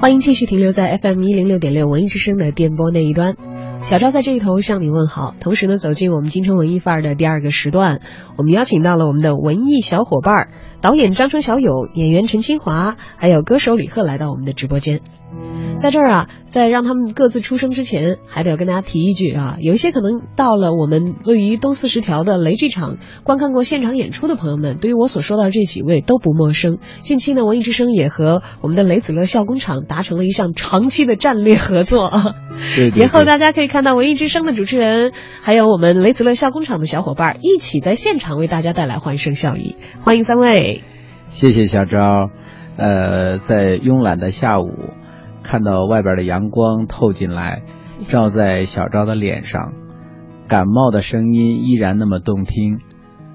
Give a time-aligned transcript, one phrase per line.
[0.00, 3.36] 欢迎继续停留在 FM 一零六点六文艺之声的电波那一端。
[3.82, 8.00] 小赵在这一头向你问好，同时呢，走进我们京城文艺范儿的第二个时段，
[8.38, 10.48] 我们邀请到了我们的文艺小伙伴儿，
[10.80, 15.00] 导演张成小勇、演员陈清华，还有歌手李贺来到我们的直播间。
[15.76, 26.78] 在这儿啊，在让他们各自出生之前，还得要跟大家提一句啊，有一些可能到了我们位于东四十条的雷剧场观看过现场演出的朋友们，对于我所说到的这几位都不陌生。
[27.00, 32.34] 近期呢，文艺之声也和我们的雷子乐笑工厂达成了一项长期的战略合作啊。
[32.76, 39.76] 对对以后大家可以看到文艺之声的主持人，还有我们雷子乐笑工厂的小伙伴一起在现场为大家带来欢声笑语。
[40.00, 40.82] 欢迎三位。
[41.30, 42.30] 谢谢小昭。
[42.76, 44.70] 呃，在慵懒的下午，
[45.50, 47.64] 看到外边的阳光透进来，
[48.08, 49.72] 照在小昭的脸上，
[50.46, 52.78] 感冒的声音依然那么动听，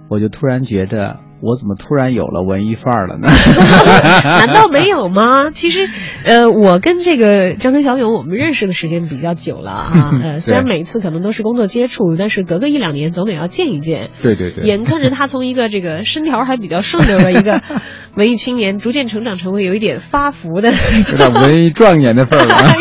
[0.07, 3.27] 我就突然觉着，我怎么突然有了文艺范儿了呢？
[4.23, 5.51] 难道没有吗？
[5.51, 5.87] 其实，
[6.23, 10.11] 呃，我跟这个张春小勇，我们认识的时间比较久了啊。
[10.23, 14.09] 呃，虽然每次可能都是工作接触，但是隔个一两年总得要见一见。
[14.23, 14.63] 对对对。
[14.65, 17.61] 眼看着他从一个这个身条还比较顺溜的一个
[18.15, 20.71] 文艺青年，逐渐成长成为有一点发福的，
[21.11, 22.75] 有点文艺状元的份儿了。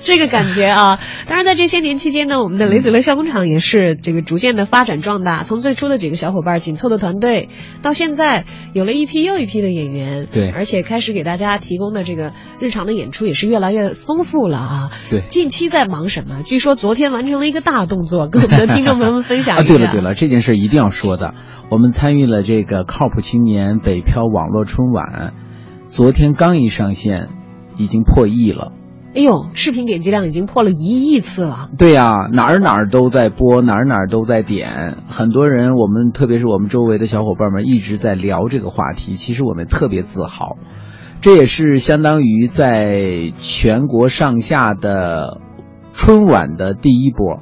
[0.00, 0.98] 这个感觉啊。
[1.28, 5.42] 当然，在这些年期间呢，我们的雷子乐笑工厂也是这个逐渐的发展壮大。
[5.42, 7.49] 从最初的几个小伙伴紧凑的团队，
[7.82, 14.90] 到现在有了一批又一批的演员，对，而且开始给大家提供的这个日常的演出也是越来越丰富了啊。
[15.10, 16.42] 对，近期在忙什么？
[16.44, 19.62] 据说昨天完成了一个大动作，跟我们的听众朋友们分享一下。
[19.64, 21.34] 啊，对了对了，这件事一定要说的，
[21.70, 25.34] 我们参与了这个靠谱青年北漂网络春晚，
[25.88, 27.28] 昨天刚一上线，
[27.76, 28.72] 已经破亿了。
[29.12, 31.68] 哎呦，视频点击量已经破了一亿次了。
[31.76, 34.98] 对呀、哪儿哪儿都在播，哪儿哪儿都在点。
[35.08, 40.58] 很多人，我们特别是我们周围的小伙伴们一直在聊这个话题，其实我们特别自豪。
[41.20, 45.40] 这也是相当于在全国上下的
[45.92, 47.40] 春晚的第一波，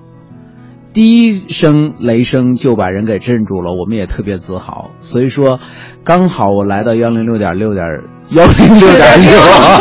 [0.94, 4.90] 第一声雷声就把人给镇住了，我们也特别自豪。
[5.00, 5.60] 所以说，
[6.02, 7.84] 刚好我来到幺零六点六点。
[8.30, 9.32] 幺零六点六，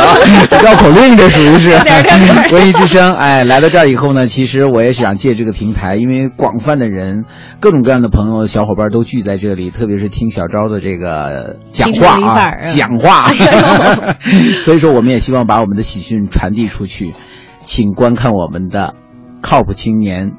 [0.64, 1.72] 绕口令这属于是
[2.54, 3.14] 文艺之声。
[3.16, 7.26] 哎，来到这儿以后呢，其实我也想借这个平台，因为广泛的人、
[7.60, 13.34] 各种各样的朋友、小伙伴都聚在这里，特别是听小昭的这个讲话啊， 讲话。
[14.60, 17.14] 所以说，我们也希望把我们的喜讯传递出去，
[17.64, 18.96] 请观看我们的
[19.42, 20.32] 靠谱青年。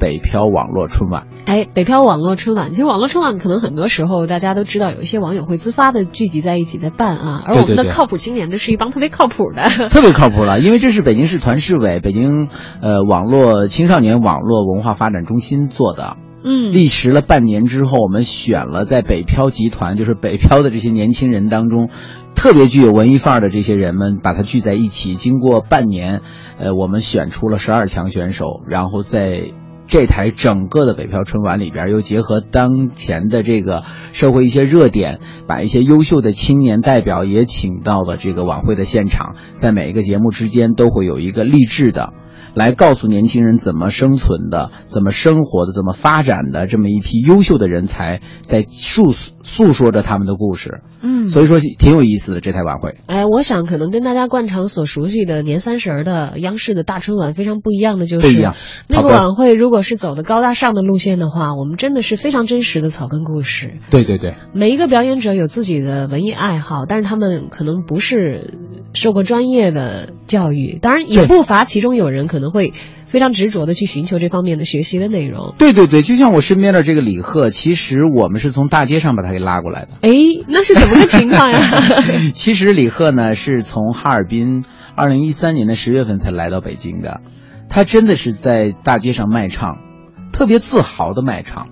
[0.00, 12.48] 北漂网络春晚，哎，北漂网络春晚，其实网络春晚可能很多时候大家都知道，有一些网友会自发的聚集在一起在办啊，而我们的靠谱青年呢是一帮特别靠谱的，特别靠谱了，因为这是北京市团市委、北京
[12.80, 16.16] 呃网络青少年网络文化发展中心做的。
[16.42, 21.90] 嗯，历时了半年之后，我们选了在北漂集团，就是北漂的这些年轻人当中，
[22.34, 25.14] 特别具有文艺范儿的这些人们，把它聚在一起。
[25.16, 26.22] 经过半年，
[26.58, 29.52] 呃，我们选出了十二强选手，然后在。
[29.90, 35.18] 这台整个的北漂春晚里边，又结合当前的这个社会一些热点，
[35.48, 42.12] 把一些优秀的青年代表也请到了这个晚会的现场，在每一个节目之间都会有一个励志的，
[42.54, 50.80] 来告诉年轻人怎么生存的、怎么生活的、怎么发展的这么一批优秀的人才，在诉诉说着他们的故事。
[51.02, 52.96] 嗯，所以说挺有意思的这台晚会。
[53.06, 58.40] 哎，我想可能跟大家惯常所熟悉的年三十的央视的大春晚非常不一样的就是。
[58.88, 63.78] 那个晚会如果是走的高大上的路线的话，我们真的是非常真实的草根故事。
[63.90, 68.54] 对对对，每一个表演者有自己的文艺爱好，但是他们可能不是
[68.94, 72.72] 受过专业的教育，当然也不乏其中有人可能会。
[73.04, 75.56] 非常执着的去寻求这方面的学习的内容。
[75.58, 79.88] 对对对，就像我身边的这个李贺，其实我们是从大街上把他给拉过来的。
[80.02, 80.12] 哎，
[80.46, 81.60] 那是怎么个情况呀？
[82.32, 84.64] 其实李贺呢是从哈尔滨，
[84.94, 87.20] 二零一三年的十月份才来到北京的。
[87.68, 89.78] 他真的是在大街上卖唱，
[90.32, 91.66] 特别自豪的卖唱。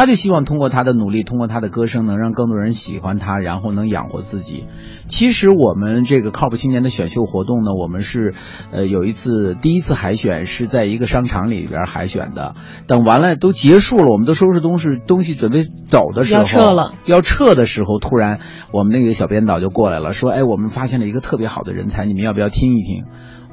[0.00, 4.64] 他就希望通过他的努力，通过他的歌声，能让更多人喜欢他，然后能养活自己。
[5.08, 8.32] 其实我们这个靠谱青年的选秀活动呢，我们是，
[8.70, 12.54] 呃，有一次第一次海选是在一个商场里边海选的，
[12.86, 18.38] 等完了都结束了，我们都收拾东西东西准备走的时候，要撤了，要撤的时候，突然
[18.72, 23.04] 我们那个小编导就过来了，说，哎，我们发现了一个特别好的人才，你们要不要听一听？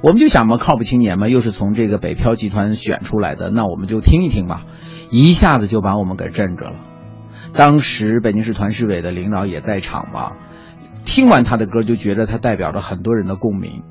[0.01, 4.63] 我们就想嘛，靠谱青年嘛，又是从这个北漂集团选出来的，那我们就听一听吧，
[5.09, 6.75] 一下子就把我们给震着了。
[7.53, 10.33] 当时北京市团市委的领导也在场嘛。
[11.05, 13.83] 听完他的歌，就觉得他代表着很多人的共鸣，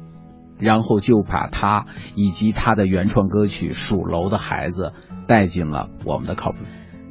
[0.58, 4.92] 然后就把他以及他的原创歌曲《属楼的孩子》
[5.26, 6.52] 带进了我们的考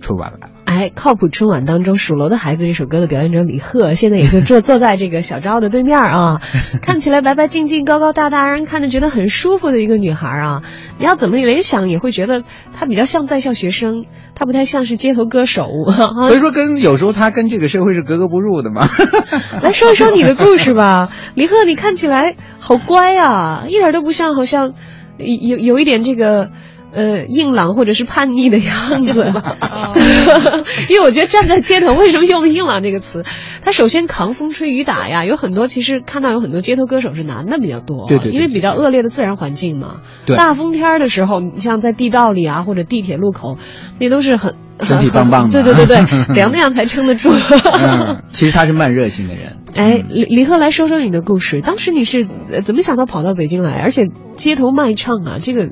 [0.06, 0.50] 春晚来了。
[0.66, 6.42] 哎，靠谱春晚当中，《数楼的孩子》这首歌的表演者李贺，现在也就坐坐在这个小昭的对面啊，
[6.84, 10.62] 看起来白白净净、高高大大，让人看着觉得很舒服的一个女孩啊。
[11.00, 12.44] 你要怎么联想，也会觉得
[12.74, 14.06] 她比较像在校学生，
[14.36, 15.66] 她不太像是街头歌手。
[16.28, 18.88] 所以说，跟有时候她跟这个社会是格格不入的嘛。
[19.64, 24.74] 来说一说你的故事吧，李贺，你看起来好乖啊，一点都不像，好像
[25.18, 26.52] 有有一点这个。
[26.96, 29.34] 呃，硬朗或者是叛逆的样子，
[30.90, 33.24] 因为我觉得站在街头，为什么用“硬朗”这个词？
[33.62, 39.98] 他首先扛风吹雨打呀，有很多其实看到有很多街头歌手是男的比较多，对对，因为比较恶劣的自然环境嘛。
[40.26, 43.58] 对，大风天的时候，你像在地道里啊，或者地铁路口，
[44.00, 47.30] 那都是很身体棒棒的，对对对对， 凉那样才撑得住。
[47.32, 49.58] 嗯，其实他是慢热型的人。
[49.76, 52.26] 哎，李李贺来说说你的故事，当时你是
[52.64, 54.08] 怎么想到跑到北京来，而且
[54.38, 55.68] 街头卖唱啊，这个。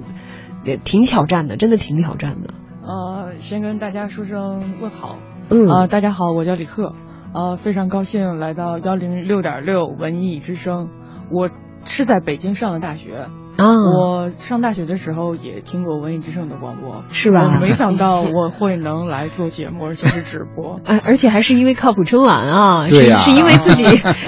[0.64, 2.54] 也挺挑战的，真的挺挑战的。
[2.86, 5.18] 呃，先跟大家说声问好。
[5.50, 6.94] 嗯啊，大家好，我叫李贺。
[7.34, 10.90] 呃，非常高兴来到幺零六点六文艺之声。
[11.32, 11.50] 我
[11.86, 13.28] 是在北京上的大学。
[13.56, 17.52] 啊，我上大学的时候也听过文艺之声的广播，是吧？
[17.54, 20.80] 我没想到我会能来做节目，而且是直播。
[20.84, 23.86] 哎， 而且还是因为靠谱春晚啊，是因为自己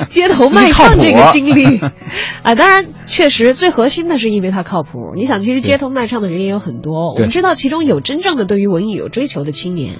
[0.09, 1.79] 街头卖唱这个经历。
[2.43, 5.13] 啊，当然，确实最核心的是因为他靠谱。
[5.15, 9.93] 你想，其实街头卖唱的人也有很多，我们知道其中有真正的对于文艺有追求的青年。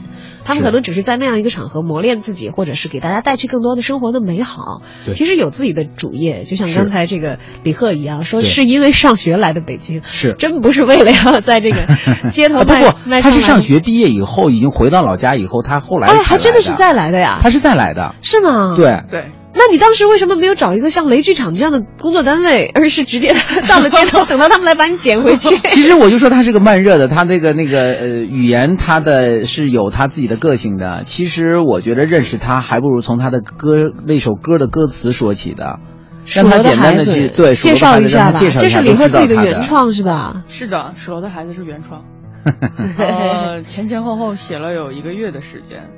[0.48, 4.84] 他们可能只是在那样一个场合磨练自己，或者是给大家带去更多的生活的美好。
[5.12, 11.78] 其实有自己的主业，就像刚才这个李贺一样，说是因为上学来的北京，是真不是为了要在这个
[12.30, 12.80] 街头卖。
[12.80, 17.40] 不过他是上学毕业以后，已经回到老家以后，他后来哎，还真的是再来的呀？
[17.42, 18.76] 他是再来的，是吗？
[18.78, 19.32] 对对。
[19.58, 23.34] 那你当时为什么没有找一个像雷剧场这样的工作单位，而是直接
[23.70, 25.58] 到了街头，等到他们来把你捡回去？
[25.70, 31.04] 其实我就说他是个慢热的，他那个那个呃语言，他的是有他自己的个性的。
[31.06, 35.80] 其实我觉得认识他，还不如从他的歌那首歌的歌词说起的，
[36.26, 38.40] 让他简单的去对介绍一下吧。
[38.60, 40.44] 这是李贺自己的原创是吧？
[40.50, 42.04] 是的，《属楼的孩子》是原创，
[43.00, 45.90] 呃，前前后后写了有一个月的时间，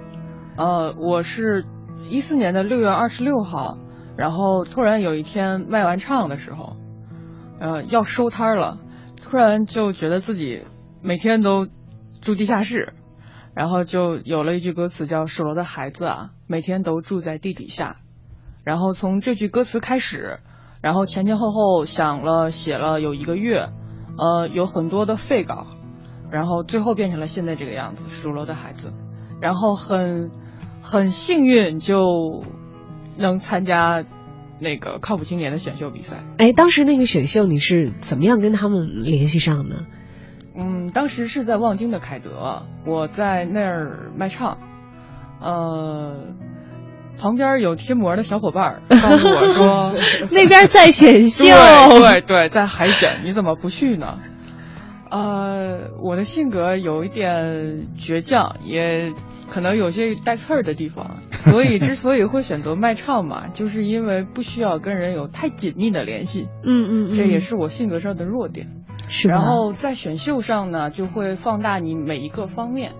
[0.57, 1.65] 呃，我是。
[2.09, 3.77] 一四年的六月二十六号，
[4.15, 6.77] 然后突然有一天卖完唱的时候，
[7.59, 8.79] 呃，要收摊了，
[9.21, 10.63] 突然就觉得自己
[11.01, 11.67] 每天都
[12.21, 12.93] 住地下室，
[13.53, 17.97] 然后就有了一句歌词叫“守楼的孩子啊，每天都住在地底下”，
[18.63, 20.39] 然后从这句歌词开始，
[20.81, 23.69] 然后前前后后想了写了有一个月，
[24.17, 25.67] 呃，有很多的废稿，
[26.31, 28.93] 然后最后变成了现在这个样子“属楼的孩子”，
[29.41, 30.31] 然后很。
[30.81, 32.43] 很幸运就
[33.17, 34.03] 能参加
[34.59, 36.23] 那个靠谱青年的选秀比赛。
[36.37, 39.85] 哎，当时那个选秀你是怎么样跟他们联系上的？
[40.55, 44.57] 嗯，当时是在望京的凯德，我在那儿卖唱，
[45.39, 46.15] 呃，
[47.19, 49.93] 旁边有贴膜的小伙伴告诉我说
[50.31, 51.45] 那边在选秀，
[51.99, 54.17] 对对，在海选，你怎么不去呢？
[55.11, 59.13] 呃，我的性格有一点倔强，也。
[59.49, 66.47] 可能有些带刺儿的地方，所以之所以会选择卖唱嘛， 就是因为不需要跟人有太紧密的联系。
[66.63, 68.67] 嗯嗯，这也是我性格上的弱点。
[69.07, 69.29] 是。
[69.29, 72.91] 然后在选秀上呢，就会放大你每一个方面，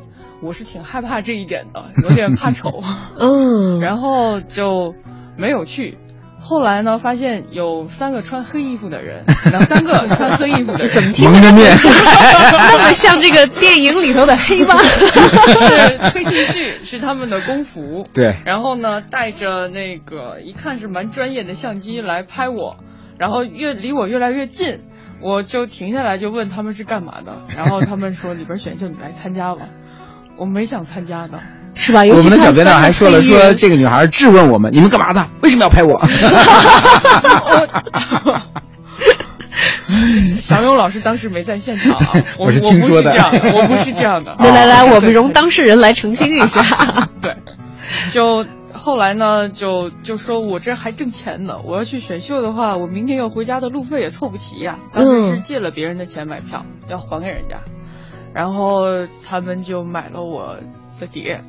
[0.42, 2.82] 我是挺害怕这一点的，有点怕丑。
[3.20, 3.80] 嗯。
[3.80, 4.96] 然后就
[5.38, 5.98] 没有去。
[6.40, 10.90] 后来呢，发现有三个穿黑衣服的人， 两三个穿黑衣服的人，
[11.20, 11.74] 蒙着面，
[12.72, 18.06] 那么像这个电影里头的黑帮，是黑 T 恤，是他们的工服。
[18.14, 18.36] 对。
[18.46, 22.78] 然后呢，带着那个一看是蛮专业的相机来拍我，
[23.18, 24.82] 然后越离我越来越近，
[25.22, 29.64] 我就停下来就问他们是干嘛的，然后他们说里边选秀你来参加吧，
[30.38, 31.40] 我没想参加的。
[31.78, 32.02] 是吧？
[32.04, 35.26] 我们的小编导还说了，说这个女孩质问我们：“你们干嘛的？
[35.42, 36.02] 为什么要拍我？”
[40.42, 43.12] 小勇老师当时没在现场啊， 我我是听说的，
[43.56, 44.36] 我不是这样的。
[44.40, 46.62] 来来来，我们容当事人来澄清一下。
[47.22, 47.36] 对，
[48.12, 57.58] 就后来呢，就就说我这还挣钱呢，我要去选秀的话，我明天要回家的路费也凑不齐呀、当时是借了别人的钱买票，要还给人家，
[58.34, 58.84] 然后
[59.26, 60.58] 他们就买了我
[61.00, 61.42] 的碟，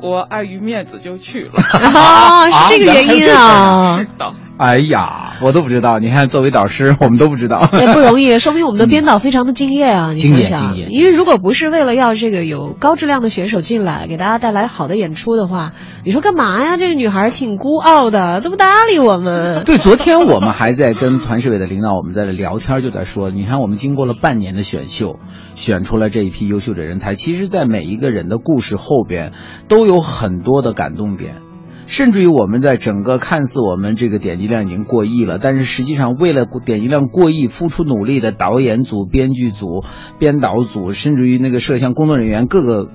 [0.00, 1.62] 我碍于面子就去了。
[1.72, 5.98] 啊，是这个原因啊是，的，哎呀，我都不知道。
[5.98, 7.68] 你看，作为导师， 我们都不知道。
[7.78, 10.12] 也不容易，说明我们的编导非常的敬业啊！
[10.12, 15.72] 你想想敬业，因为如果不是为了要这个有高质量的选手进来，给大家带来好的演出的话，
[16.04, 16.78] 你说干嘛呀？
[16.78, 19.62] 这个女孩挺孤傲的，都不搭理我们。
[19.66, 25.18] 对，昨天我们还在跟团市委的领导，我们在聊天，就在说，你看我们经过了半年的选秀，
[25.54, 27.12] 选出了这一批优秀的人才。
[27.12, 29.32] 其实，在每一个人的故事后边，
[29.68, 31.45] 都有很多的感动点。
[31.86, 39.84] 甚至于我们在整个看似我们这个点击量已经过亿了，但是实际上为了点击量过亿付出努力的导演组、编剧组、
[40.18, 42.88] 编导组，甚至于那个摄像工作人员各个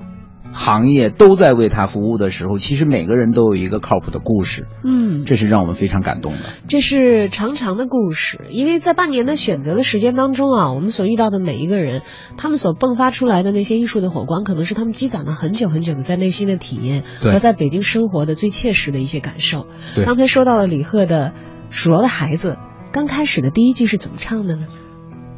[0.53, 6.39] 行业都在为他服务的时候，其实每个人都有一个靠谱的故事，嗯，这是让我们非常感动的。
[6.67, 12.01] 这是长长的故事，因为在半年的选择的时间当中啊，我们所遇到的每一个人，
[12.37, 19.67] 他们所迸发出来的那些艺术的火光，可能是他们积攒了很久很久的在内心的体验和在北京生活的最切实的一些感受。
[19.95, 21.29] 对刚才说到了李贺的
[21.69, 22.57] 《属楼的孩子》，
[22.91, 24.67] 刚开始的第一句是怎么唱的呢？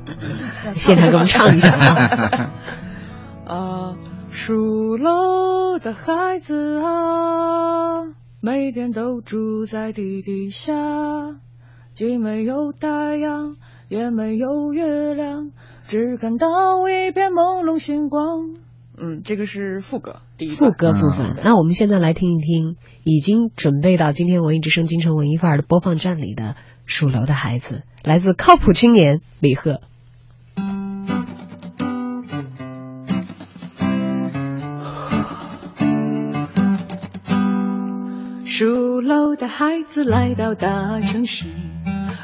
[0.75, 2.51] 现场给我们唱一下啊！
[3.45, 3.95] 啊，
[4.35, 8.01] 属楼的孩子啊，
[8.41, 10.73] 每天都住在地底下，
[11.93, 13.55] 既没有太阳，
[13.89, 15.51] 也没有月亮，
[15.85, 16.47] 只看到
[16.89, 18.55] 一片朦胧星光。
[18.97, 20.71] 嗯，这个是副歌，第一副。
[20.71, 26.43] 歌部分，那我们现在来听一听，已经准备到今天文艺之声京城文艺范儿的播放站里的
[26.87, 29.79] 《属楼的孩子》，来自靠谱青年李贺。
[39.33, 41.47] 属楼的孩子来到大城市，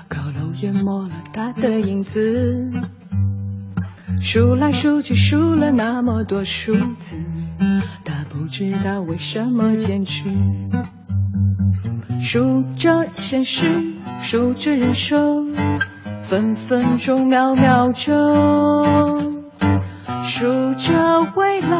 [0.07, 2.69] 高楼淹没了他的影子。
[4.21, 7.15] 数来数去数了那么多数字，
[8.05, 10.25] 他不知道为什么坚持。
[12.21, 13.65] 数着现实，
[14.21, 15.51] 数着人生，
[16.21, 19.49] 分分钟秒秒钟。
[20.25, 21.78] 数着未来，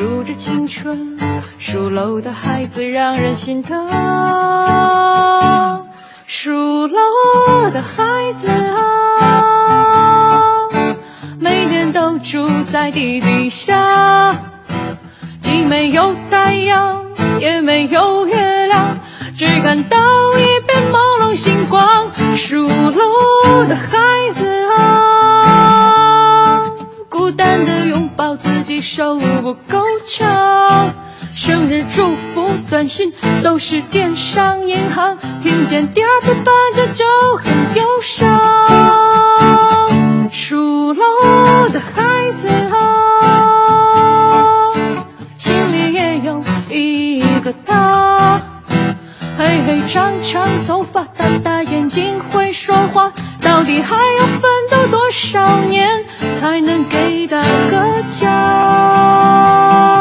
[0.00, 1.18] 数着青春，
[1.58, 3.86] 数楼的孩子让人心疼。
[6.24, 8.80] 数楼的孩子啊，
[11.38, 14.34] 每天都住在地底下，
[15.42, 17.04] 既没有太阳，
[17.38, 19.00] 也没有月亮，
[19.36, 19.98] 只看到
[20.38, 22.10] 一片朦胧星光。
[22.36, 25.19] 数楼的孩子啊，
[28.70, 30.94] 抱自己手不够长，
[31.34, 33.12] 生日祝福短信
[33.42, 37.04] 都是电商银行，听见第二个八折就
[37.42, 38.40] 很忧伤。
[40.30, 42.78] 属楼的孩子啊，
[45.36, 48.40] 心里也有一个他。
[49.36, 53.10] 黑黑长长头发，大大眼睛，会说话，
[53.40, 56.04] 到底还要奋斗多少年
[56.34, 59.99] 才能给他个家？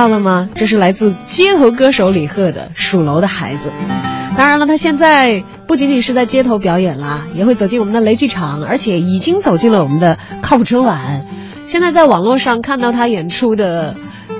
[0.00, 0.48] 到了吗？
[0.54, 3.68] 这是来自街头歌手李贺的《属楼的孩子》。
[4.34, 11.26] 当然了，他现在不仅仅是在街头表演啦，也会走进我们的雷剧场，而且已经走进了我们的靠谱春晚。
[11.66, 13.94] 现在在网络上看到他演出的。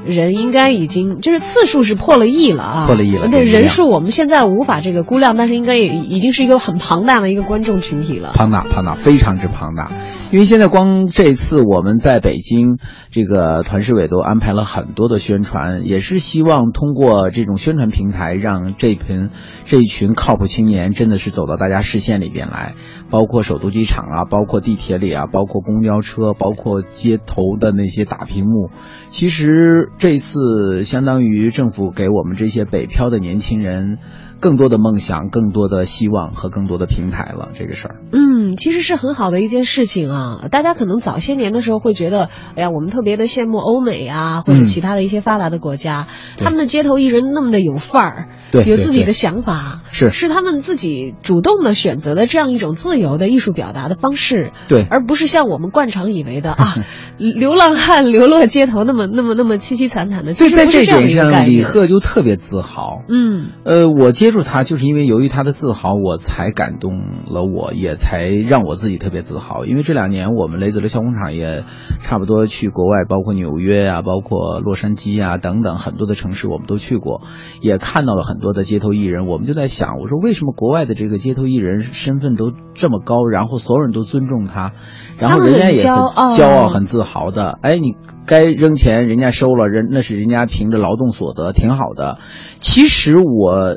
[0.06, 3.28] 人应该已经就是次数是破了亿了啊，破了亿了。
[3.28, 8.32] 对人数，我们现在无法这个估量，但是应该也已经是一个很庞大的一个观众群体了。
[8.34, 9.90] 庞大，庞大，非常之庞大。
[10.32, 12.78] 因为现在光这次我们在北京，
[13.10, 19.30] 这个团市委都安排了很多的宣传，也是希望通过这种宣传平台，让这群
[19.64, 22.74] 这一群靠谱青年真的是走到大家视线里边来。
[23.10, 28.70] 包括首都机场啊，包括地铁里啊，包括公交车，包括街头的那些大屏幕。
[29.10, 33.98] 其实这次相当于政府给我们这些北漂的年轻人。
[34.40, 37.96] 更多的梦想，更多的希望和更多的平台了，这个事儿。
[38.12, 40.48] 嗯，其实是很好的一件事情啊。
[40.50, 46.06] 大家可能早些年的时候会觉得，哎呀，我们特别的羡慕欧美啊，或者其他的一些发达的国家，
[46.38, 56.74] 他们的街头艺人那么的有范儿，对，有自己的想法，是是他们自己主动的选择的这样一种自由的艺术表达的方式，对，而不是像我们惯常以为的 啊，
[57.18, 60.32] 流浪汉流落街头那么那么那么凄凄惨惨的。
[60.32, 63.02] 所以在这点上，李贺就特别自豪。
[63.06, 64.29] 嗯，呃，我接。
[64.30, 69.64] 接触他就是因为由于他的自豪，我才感动了我，也才让我自己特别自豪。
[69.64, 71.64] 因为这两年我们雷子的小工厂也
[71.98, 77.22] 差不多去国外，包括纽约啊，包括洛杉矶啊等等很多的城市我们都去过，
[77.60, 79.26] 也看到了很多的街头艺人。
[79.26, 84.74] 我们就在想，我说为什么国外的这个街头艺人身份都这么高，然后所有人都尊重他，
[85.18, 87.58] 然后人家也很骄傲、很自豪的。
[87.62, 87.96] 哎，你
[88.26, 92.18] 该扔钱，人家收了，人那是人家凭着劳动所得，挺好的。
[92.60, 93.74] 其实我。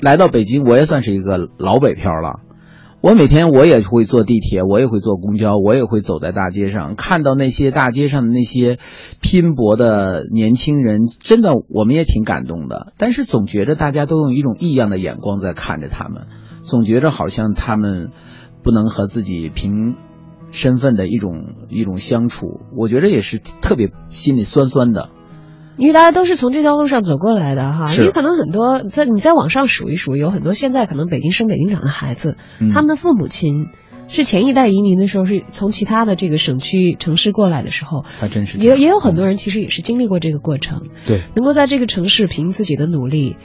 [0.00, 2.40] 来到北京，我也算是一个老北漂了。
[3.02, 8.78] 我每天我也会坐地铁，我也会坐公交，我也会走在大街上，看到那些大街上的那些
[9.22, 12.92] 拼搏的年轻人，真的我们也挺感动的。
[12.98, 16.26] 但是总觉着大家都用一种异样的眼光在看着他们，
[16.62, 18.10] 总觉着好像他们
[18.62, 19.96] 不能和自己凭
[20.50, 25.08] 身份的一种一种相处，我觉得也是特别心里酸酸的。
[25.80, 32.36] 因为大家都是从这条路上走过来的哈，因为可能很多在你在网上数一数，有很多现在可能北京生北京长的孩子，
[32.74, 33.68] 他们的父母亲
[34.06, 43.36] 是前一代移民的时候是从其他的这个省区城市过来的时候，还真是也也有很多人其实也是经历过这个过程，对，能够在这个城市凭自己的努力。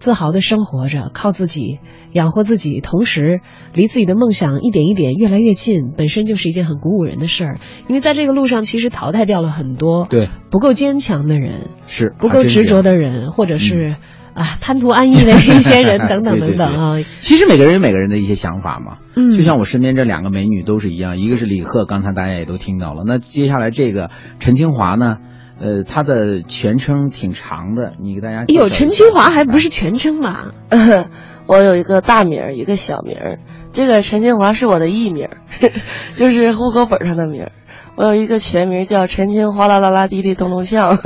[0.00, 1.78] 自豪的生活着，靠自己
[2.12, 3.40] 养活自己，同时
[3.72, 7.58] 离自己的梦想一点一点越来越近，本身就是一件很鼓舞人的事儿。
[7.88, 13.96] 因为在这个路上，其实淘汰掉了很多对不够坚强的人，是不够执着的人，或者是
[14.34, 16.98] 啊贪图安逸的一些人 等等等等啊。
[17.20, 23.04] 其实每个人有每个人的一些想法嘛，嗯，就像我身边这两个美女都是一样，一个是李贺，刚才大家也都听到了。
[23.06, 25.18] 那接下来这个陈清华呢？
[25.60, 28.44] 呃，他的全称挺长的，你给大家。
[28.48, 30.46] 有陈清华还不是全称吧？
[31.46, 33.38] 我有一个大名儿一个小名儿
[33.72, 35.28] 这个陈清华是我的艺名，
[36.16, 37.52] 就是户口本上的名儿
[37.94, 40.94] 我有一个全名叫陈清哗啦啦啦滴滴咚咚响，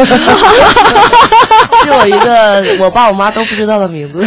[1.85, 4.25] 是我一个我爸我妈都不知道的名字。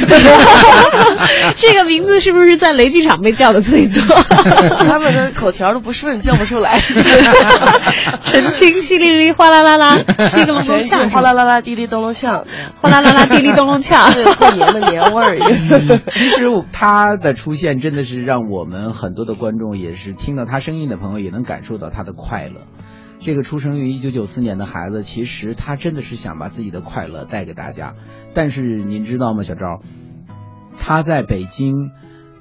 [1.57, 4.01] 这个名字是不是在雷剧场被叫的最多？
[4.85, 6.79] 他们的口条都不顺，叫不出来。
[8.25, 9.97] 陈清淅沥沥哗啦啦啦，
[10.29, 12.45] 七个隆咚响，哗啦啦啦滴滴咚咚呛，
[12.81, 16.01] 哗啦啦啦滴滴咚咚锵，过年的年味儿。
[16.07, 22.61] 其实他的出现真的是让我们很多的观众，也是听到他声音的朋友，也能感受到他的快乐。
[23.19, 27.93] 这个出生于一九九四年的孩子，其实他真的是想把自己的快乐带给大家。
[28.33, 29.79] 但是您知道吗，小赵？
[30.79, 31.91] 他在北京，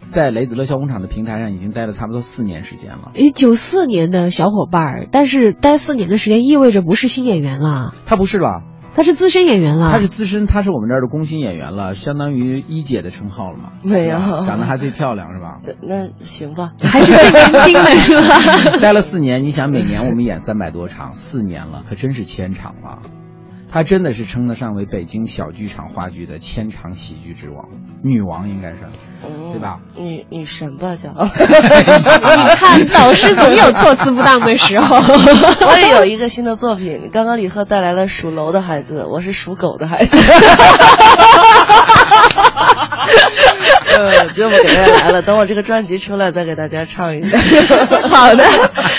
[0.06, 3.12] 在雷子乐小工厂的平台上已经待了差不多四年时间了。
[3.14, 7.94] 诶，九四年的小伙伴，但是待四年的时间意味着不是新演员了。
[8.06, 8.62] 他不是了。
[8.94, 13.72] 他是资深演员了，他是资深，他是我们这儿的工薪演员了，相当于一姐的称号了嘛？
[13.82, 15.62] 没有，长得还最漂亮是吧？
[15.80, 18.76] 那行吧， 还是最年轻的是吧？
[18.84, 22.98] 待了四年，你想每年我们演三百多场，四年了，可真是千场了。
[23.72, 27.70] 她真的是称得上为北京小剧场话剧的千场喜剧之王，
[28.02, 28.76] 女王应该是，
[29.52, 29.80] 对吧？
[29.96, 31.08] 女女神吧叫。
[31.16, 34.96] 你看，导师总有措辞不当的时候。
[35.66, 40.16] 我也有一个新的作品，刚刚李贺带来了属楼的孩子，我是属狗的孩子。
[43.94, 47.38] 呃，就不给大家来了，等我这个专辑出来再给大家唱一下。
[48.08, 48.44] 好的。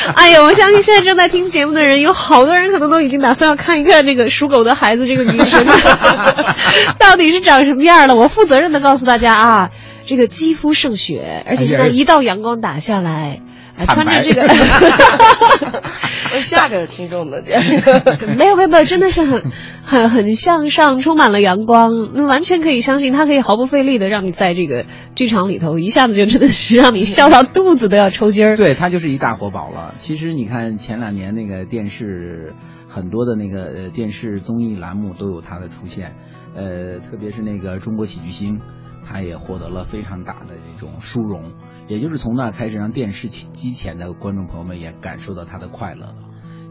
[0.16, 5.66] 哎呀，我相信现在正在听节目的人，有好多人可能都已经打算要看一看那个属狗的孩子这个女神
[7.00, 8.16] 到底是长什么样了。
[8.16, 9.72] 我负责任的告诉大家啊，
[10.06, 13.12] 这个肌肤胜雪，而且现在一道阳光打下来。
[13.12, 13.42] 哎
[13.88, 14.41] 穿着这个，
[16.33, 17.41] 我吓着听众的，
[18.38, 19.43] 没有没有没有，真的是很
[19.83, 28.55] 很很向上，充满了阳光，那完全可以相信他可以毫不费力的让你在这个剧场里头一下子就真的是让你笑到肚子都要抽筋儿。
[28.57, 29.95] 对他就是一大活宝了。
[29.97, 32.53] 其实你看前两年那个电视
[32.88, 36.15] 很多的那个呃电视综艺栏目都有他的出现，
[36.55, 38.59] 呃，特别是那个中国喜剧星，
[39.06, 41.52] 他也获得了非常大的这种殊荣。
[41.88, 46.16] 也就是从那开始，让电视机前的观众朋友们也感受到他的快乐了。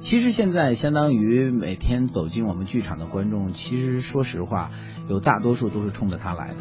[0.01, 4.73] 其实现在相当于每天走进我们剧场的观众，其实说实话，
[5.09, 6.57] 有大多数都是冲着他来的，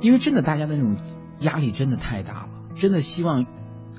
[0.00, 0.96] 因为真的大家的那种
[1.40, 3.44] 压力真的太大了，真的希望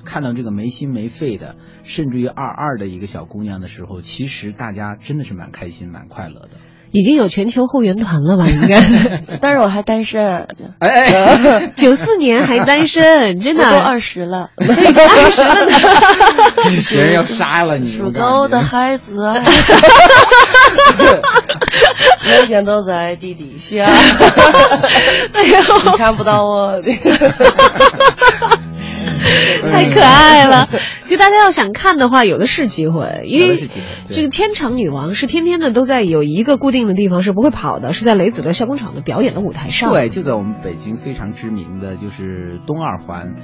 [0.04, 6.50] 看到这个没心没肺的，甚至于二二的一个小姑娘的时候，其实大家真的是蛮开心、蛮快乐的。
[6.90, 8.46] 已经有全球后援团了吧？
[8.50, 8.82] 应该，
[9.40, 10.46] 但是我还单身。
[10.78, 15.76] 哎哎， 九四年还单身， 真的都二十了，二十了呢，
[16.88, 17.88] 别人要杀了你。
[17.90, 19.34] 属狗的孩子啊，
[22.24, 23.84] 每天都在地底下，
[25.32, 26.92] 哎呦，你看不到我的。
[29.70, 30.68] 太可爱了！
[31.04, 33.68] 其实大家要想看的话，有的是机会，因为
[34.08, 39.92] 这个千场女王是天天的都在有一个固定的地方是不会跑的，是在雷子乐校工厂的表演的舞台上。
[39.92, 43.34] 对，就在我们北京非常知名的就是东二环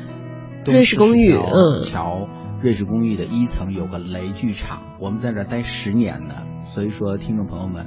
[0.67, 2.29] 瑞士公寓，嗯，桥
[2.61, 6.35] 瑞士公寓的一层有个雷剧场，我们在这待十年的，
[6.65, 7.87] 所以说听众朋友们。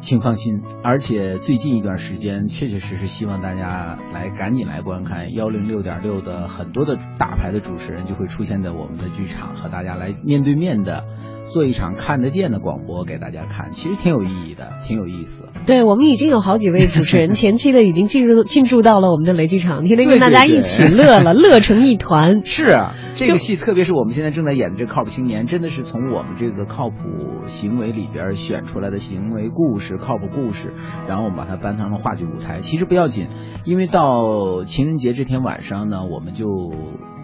[0.00, 11.04] 请放心，而且最近一段时间，确确实实希望大家来赶紧来观看幺零六点六的很多的大牌的主持人就会出现在我们的剧场，和大家来面对面的。
[11.48, 15.46] 做一场看得见的广播给大家看，其实挺有意义的，挺有意思。
[15.64, 22.44] 对我们已经有好几位主持人前期的已经进入进驻到了我们的雷剧场，天天跟大家一起乐了，乐成一团。
[22.44, 26.96] 是啊，这个戏特别是我们现在正在演的这个靠谱青年，真的是从我们这个靠谱
[27.46, 30.72] 行为里边选出来的行为故事、靠谱故事，
[31.08, 32.60] 然后我们把它搬上了话剧舞台。
[32.60, 33.28] 其实不要紧，
[33.64, 36.48] 因为到情人节这天晚上呢，我们就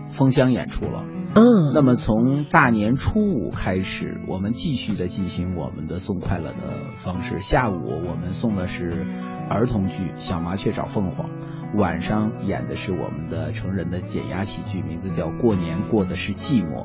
[0.08, 1.04] 封箱演出了。
[1.36, 7.40] 嗯，那么从大年初五开始，我们继续的进行我们的送快乐的方式。
[7.40, 9.04] 下午我们送的是
[9.50, 11.28] 儿童剧《小麻雀找凤凰》，
[11.76, 16.84] 晚上演的是我们的成人的减压喜剧，名字叫《过年过的是寂寞》。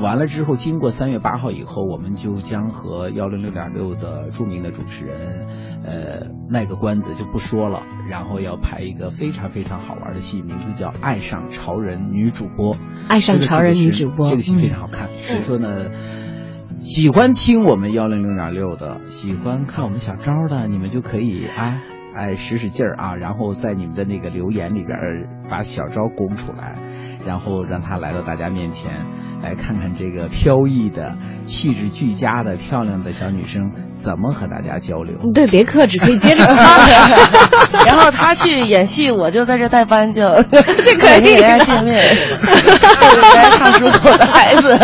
[0.00, 5.46] 完了之后，经过三月八号以后，我们就将和幺零六点六的著名的主持人，
[5.84, 7.82] 呃，卖个关子就不说了。
[8.08, 12.76] 然后要排一个非常非常好玩的戏，名字叫《爱上潮人女主播》。
[13.08, 15.08] 爱上潮人女主播，这个戏非常好看。
[15.14, 15.90] 所以说呢，
[16.78, 21.82] 喜欢听我们幺零六点六的，喜欢看我们小招的，你们就可以啊
[22.14, 24.98] 哎使使劲儿啊，然后在你们的那个留言里边
[25.50, 26.78] 把小招供出来，
[27.26, 28.90] 然后让他来到大家面前。
[29.40, 35.16] 来看看这个飘逸的、气质俱佳的、漂亮的小女生怎么和大家交流。
[35.32, 36.42] 对，别克制，可以接着。
[37.86, 42.04] 然后他去演戏，我就在这带班，就 这可以给大家见面。
[43.52, 44.76] 唱出口的孩子。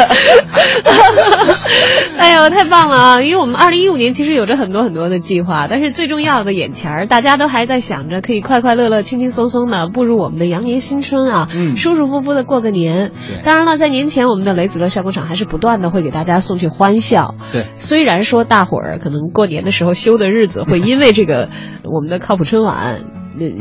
[2.34, 3.20] 哎呦，太棒了啊！
[3.22, 13.12] 因为我们二零一五年其实有着很多很多的计划，但是最重要的眼前儿，大家都还在想着可以快快乐乐、轻轻松松的步入我们的羊年新春啊，嗯，舒舒服服的过个年。
[13.44, 14.44] 当然了，在年前我们。
[14.44, 17.34] 的雷子乐笑工厂还是不断的会给大家送去欢笑。
[17.50, 21.48] 对，虽然说大伙儿可能过年的时候休的日子会因为这个
[21.82, 23.00] 我们的靠谱春晚，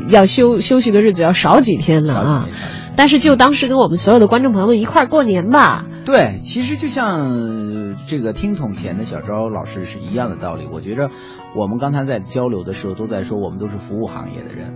[0.10, 2.50] 要休休息的日子要少几天了啊，
[2.96, 5.86] 但是就当时跟我们所有的观众朋友们一块儿过年吧。
[6.06, 10.68] 对，其实就像这个听筒前的小昭老师是一样的道理。
[10.72, 11.10] 我觉着
[11.56, 14.76] 我们刚才在交流的时候都在说，我们都是服务行业的人。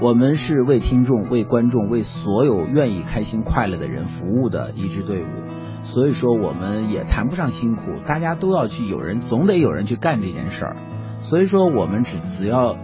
[0.00, 5.26] 我们是为听众、为观众、为所有愿意开心快乐的人服务的一支队伍，
[5.84, 10.76] 所以说我们也谈不上辛苦，大家都要去，有人总得有人去干这件事儿，
[11.20, 12.76] 所以说我们只只要，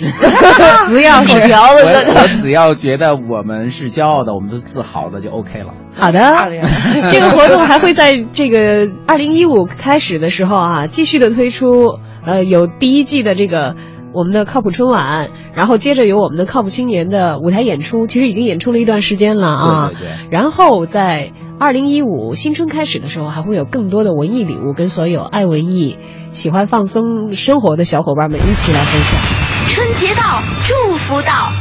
[0.88, 5.72] 只要口条子，我只要觉得我们是骄傲的，我们是自豪的就 OK 了。
[5.94, 6.20] 好的，
[7.10, 13.74] 这个活动还会在这个二零一五开始的时候啊，继续的推出，呃，有第一季的这个。
[14.14, 19.90] 我们的靠谱春晚，然后接着有我们的靠谱青年的舞台演出，其实已经演出了一段时间了啊。
[19.92, 20.30] 对对对。
[20.30, 25.98] 然后在二零一五新春开始的时候，还会有更多的文艺礼物，跟所有爱文艺、
[26.32, 29.45] 喜欢放松生活的小伙伴们一起来分享。
[29.68, 31.52] 春节到，祝福到，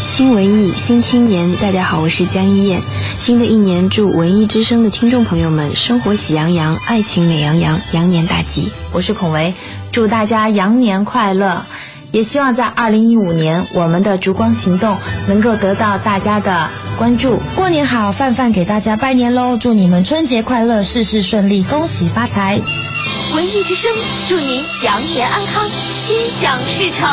[0.00, 2.80] 新文艺新青年，大家好，我是江一燕。
[3.18, 8.70] 新的一年，祝文艺之声的听众朋友们生活喜洋洋，爱情美洋洋，羊年大吉。
[8.92, 9.54] 我是孔维。
[9.90, 11.64] 祝大家羊年快乐！
[12.12, 17.38] 也希望在二零一五年，我们的烛光行动能够得到大家的关注。
[17.56, 19.58] 过年好，范范给大家拜年喽！
[19.58, 22.60] 祝你们春节快乐，事事顺利，恭喜发财！
[23.34, 23.92] 文艺之声
[24.28, 25.68] 祝您羊年安康，
[26.08, 27.06] 心想事成。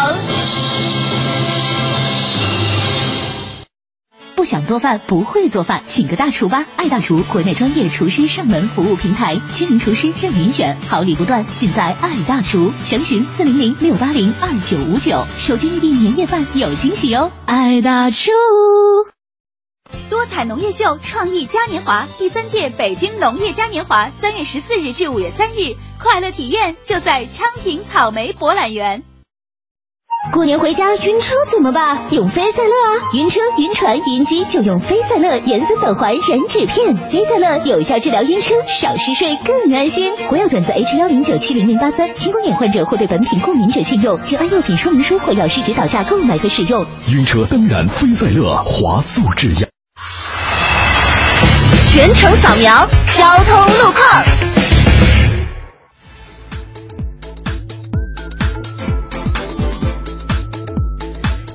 [4.35, 6.65] 不想做饭，不会做饭，请个大厨吧！
[6.77, 12.71] 爱大厨，国内专业厨师上门服务平台，亲民厨师任您选，好礼不断，尽在爱大厨。
[12.85, 17.33] 详询四零零六八零二九五九，手机预订年夜饭有惊喜哦！
[17.45, 18.31] 爱大厨。
[20.09, 29.03] 多彩农业秀创意嘉年华第三届北京农业嘉年华，三月十四日至五月三日，快乐体验就在昌平草莓博览园。
[30.31, 32.05] 过年回家晕车怎么办？
[32.11, 33.11] 用飞赛乐啊！
[33.13, 36.95] 晕车、晕船、晕机就用飞赛乐盐酸等环燃脂片。
[36.95, 40.15] 飞赛乐有效治疗晕车，少嗜睡更安心。
[40.27, 46.85] 国药准字 H 幺零九七零零八三，青光眼患者或对本品过敏者禁用，请按药品说明书或药师指导下购买和使用。
[47.11, 49.67] 晕车当然飞赛乐，华素制药。
[51.95, 52.85] 全程扫描
[53.17, 54.54] 交通路况。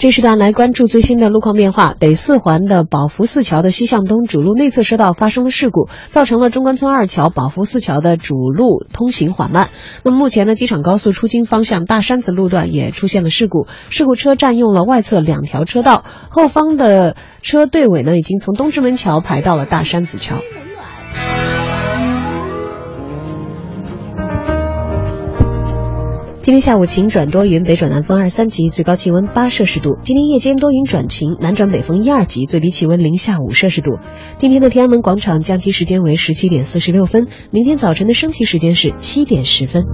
[0.01, 1.93] 这时段来关注最新的路况变化。
[2.01, 9.69] 北四环的宝福寺桥的西向东主路内侧车道发生了事故，造成了中关村二桥、宝福寺桥的主路通行缓慢。
[10.03, 20.37] 那么目前呢，机场高速出京方向大山子路段也出现了事故，事故车占用了外侧两条车道，后方的车队尾呢已经从东直门桥排到了大山子桥。
[26.43, 29.99] 今天下午晴转多云，北转南风二三级，最高气温八摄氏度。
[30.03, 33.99] 今天夜间多云转晴，南转北风一二级，最低气温零下五摄氏度。
[34.39, 39.85] 今天的天安门广场降旗时间为十七点四十六分，明天早晨的升旗时间是七点十分。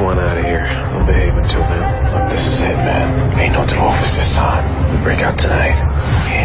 [0.00, 0.60] want out of here.
[0.60, 2.12] I'll behave until then.
[2.12, 3.30] Look, this is it, man.
[3.38, 4.64] Ain't no to office this time.
[4.90, 5.76] We break out tonight.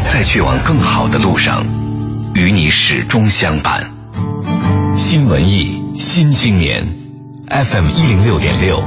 [0.10, 1.66] 在去往更好的路上，
[2.34, 3.92] 与你始终相伴。
[4.96, 6.96] 新文艺新青年
[7.48, 8.84] ，FM 一零六点六，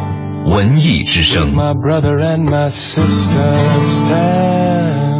[0.46, 1.55] 文艺之声。
[1.55, 5.19] My brother and my sister standing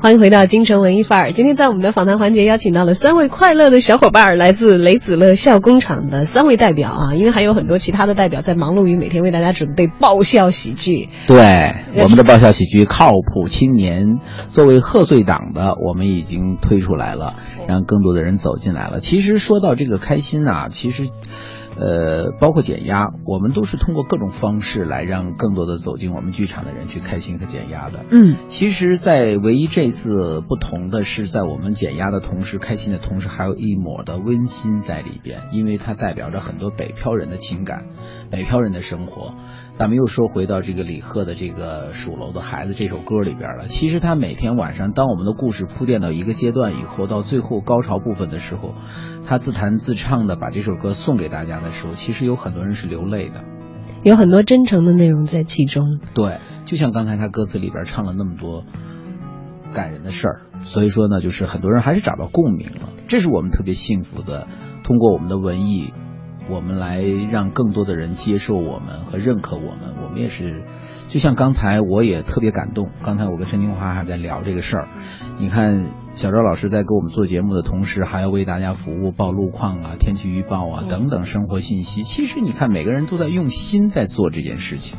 [0.00, 1.32] 欢迎回到京城文艺范儿。
[1.32, 11.08] 今天在我们的访谈环节邀请到了三位快乐的小伙伴儿，来自雷子乐笑工厂的三位代表啊，因为还有很多其他的代表在忙碌于每天为大家准备爆笑喜剧。
[11.26, 14.04] 对，我们的爆笑喜剧《靠谱青年》
[14.52, 17.34] 作为贺岁档的，我们已经推出来了，
[17.66, 19.00] 让更多的人走进来了。
[19.00, 21.08] 其实说到这个开心啊，其实。
[21.78, 28.04] 呃，包括减压，我们都是通过各种方式来让更多的走进我们剧场的人去开心和减压的。
[28.10, 37.86] 嗯，其实，在唯一这次不同的是，在我们减压的同时，开心的同时，还有一抹的温馨在里边，因为它代表着很多北漂人的情感，
[38.30, 39.34] 北漂人的生活。
[39.78, 43.68] 咱们又说回到这个李贺的这个《属楼的孩子》这首歌里边了。
[43.68, 48.74] 其实他每天晚上，当我们的故事铺垫到一个阶段以后，到最后高潮部分的时候，
[49.24, 53.44] 他自弹自唱的把这首歌送给大家的时候，其实有很多人是流泪的，
[54.02, 56.00] 有很多真诚的内容在其中。
[56.12, 58.64] 对，就像刚才他歌词里边唱了那么多
[59.72, 64.48] 感人的事儿，所以说呢，就是很多人还是找到共鸣了，这是我们特别幸福的。
[64.82, 65.92] 通过我们的文艺。
[66.50, 70.62] 我们来让更多的人接受我们和认可我们，我们也是，
[71.08, 72.90] 就像刚才我也特别感动。
[73.04, 74.88] 刚才我跟陈金华还在聊这个事儿，
[75.38, 82.02] 你看小赵老师在给我们做节目的同时，还要为大家服务，报路况啊、天气预报啊等等生活信息。
[82.02, 84.98] 其实你看，每个人都在用心在做这件事情，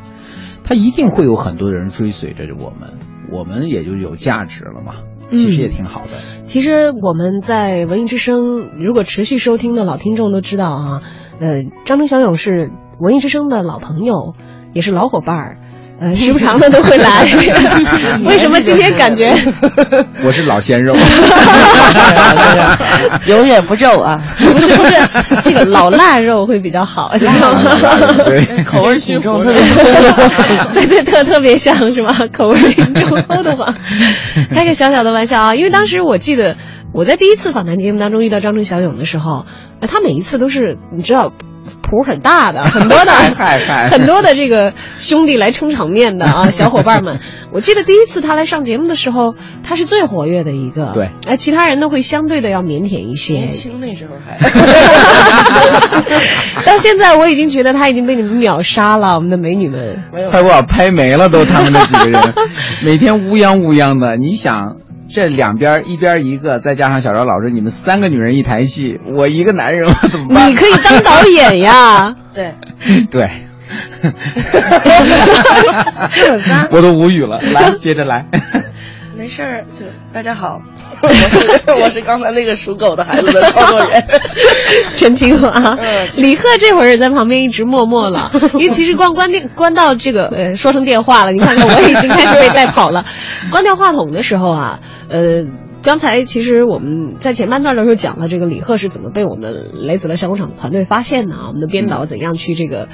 [0.63, 2.99] 他一定会有很多人追随着我们，
[3.31, 4.95] 我们也就有价值了嘛。
[5.31, 6.17] 其实也挺好的。
[6.37, 8.41] 嗯、其实我们在文艺之声，
[8.79, 11.03] 如果持续收听的老听众都知道啊。
[11.39, 14.33] 呃，张明小勇是文艺之声的老朋友，
[14.73, 15.57] 也是老伙伴儿。
[16.01, 17.25] 呃， 时不常的都会来。
[18.23, 19.35] 为什么今天感觉？
[20.23, 20.95] 我是老鲜肉，
[23.25, 24.21] 永远不皱啊！
[24.37, 24.93] 不是不是，
[25.43, 27.61] 这个老腊肉会比较好，知道吗？
[28.25, 29.61] 对，口味挺重，特别
[30.73, 32.15] 对对特特别像是吧？
[32.31, 33.11] 口味挺重
[33.43, 33.75] 的慌，
[34.53, 35.55] 开个小小的玩笑啊！
[35.55, 36.55] 因为当时我记得
[36.93, 39.45] 我在第一次访谈节目当中遇到张春小勇的时候，
[39.81, 41.31] 他每一次都是你知道。
[41.81, 43.11] 谱很大的，很多的，
[43.91, 47.19] 很多的这个兄弟来撑场面的啊，小伙伴们。
[47.51, 50.91] 我记得第一次他来上节目的时候，他是最活跃的一个。
[50.93, 53.33] 对，哎，其他人呢会相对的要腼腆一些。
[53.33, 54.39] 年轻那时候还。
[56.65, 60.01] 到现在我已经觉得他已经被你们秒杀了，我们的美女们。
[60.29, 62.33] 快给我拍没了都，他们这几个人，
[62.85, 64.15] 每天乌泱乌泱的。
[64.15, 64.77] 你想。
[65.13, 70.49] 这两边一边一个，再加上小赵老师，你们三个女人一台戏，我一个男人我怎么办？
[70.51, 72.15] 你可以当导演呀！
[72.33, 72.53] 对
[73.09, 73.29] 对，
[76.71, 77.41] 我都无语了。
[77.41, 78.25] 来，接着来。
[79.15, 80.61] 没事儿，就大家好，
[81.01, 84.03] 我是我是刚才那个属狗的孩子的创作人
[84.97, 85.77] 陈清华。
[86.17, 93.05] 李贺这会儿也在旁边一直默默了， 因为其实光关电关到这个呃说成电话了，你看看我已经开始被带跑了。
[93.51, 94.79] 关掉话筒的时候啊。
[95.11, 95.43] 呃，
[95.81, 102.89] 刚才其实我们在前半段的时候讲了这个李贺是怎么被我们雷子乐小工厂的团队发现的啊，我们的编导怎样去这个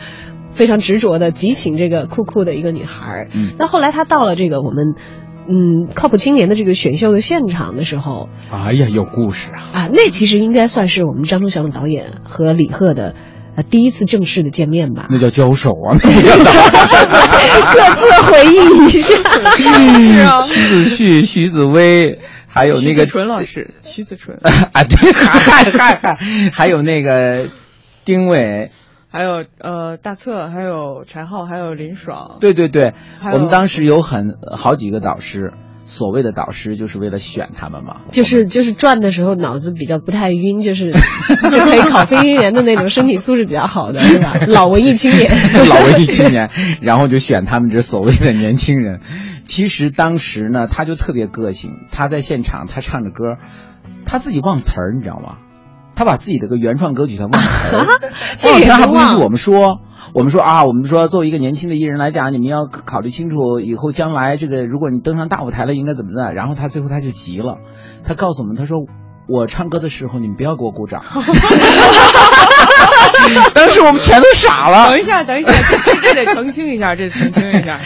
[0.51, 3.27] 非常执着的集请这个酷酷的一个女孩。
[3.33, 4.95] 嗯，那后来他到了这个我们
[5.47, 9.59] 嗯靠谱青年的这个选秀的现场的时候，哎呀，有故事啊！
[9.73, 13.15] 啊，那其实应该算是我们张忠祥导演和李贺的。
[13.55, 15.07] 啊，第一次正式的见面吧？
[15.09, 16.51] 那叫交手啊， 那不叫打。
[17.71, 19.15] 各自回忆一下。
[19.55, 24.37] 是啊，徐子旭、徐子薇，还有那个纯老师，徐子纯。
[24.73, 26.17] 啊，对，嗨嗨嗨嗨，
[26.51, 27.47] 还有那个
[28.03, 28.71] 丁伟，
[29.15, 32.35] 还有呃大策，还有柴浩，还有林爽。
[32.41, 32.93] 对对对，
[33.31, 35.53] 我们当时有很好几个导师。
[35.87, 44.33] 所谓的导师就是为了选他们嘛，就是就是转的时候脑子比较不太晕，就是就可以考飞行员的那种身体素质比较好的是吧？
[44.47, 45.31] 老文艺青年，
[45.69, 46.49] 老文艺青年，
[46.81, 48.99] 然后就选他们这所谓的年轻人。
[49.45, 53.37] 其实当时呢，他就特别个性，他在现场他唱着歌，
[54.07, 55.37] 他自己忘词儿，你知道吗？
[55.95, 57.85] 他把自己的个原创歌曲 他忘词儿，
[58.51, 59.79] 忘词还不允许我们说。
[60.13, 66.33] 我们说啊，我们说作为一个年轻的艺人来讲，你们要考虑清楚以后将来这个，如果你登上大舞台了，应该怎么的。
[66.33, 67.57] 然后他最后他就急了，
[68.05, 68.77] 他告诉我们，他说
[69.27, 71.03] 我唱歌的时候，你们不要给我鼓掌。
[73.53, 74.89] 当时我们全都傻了。
[74.89, 77.81] 等一下，等一下，这这得澄清一下，这澄清一下，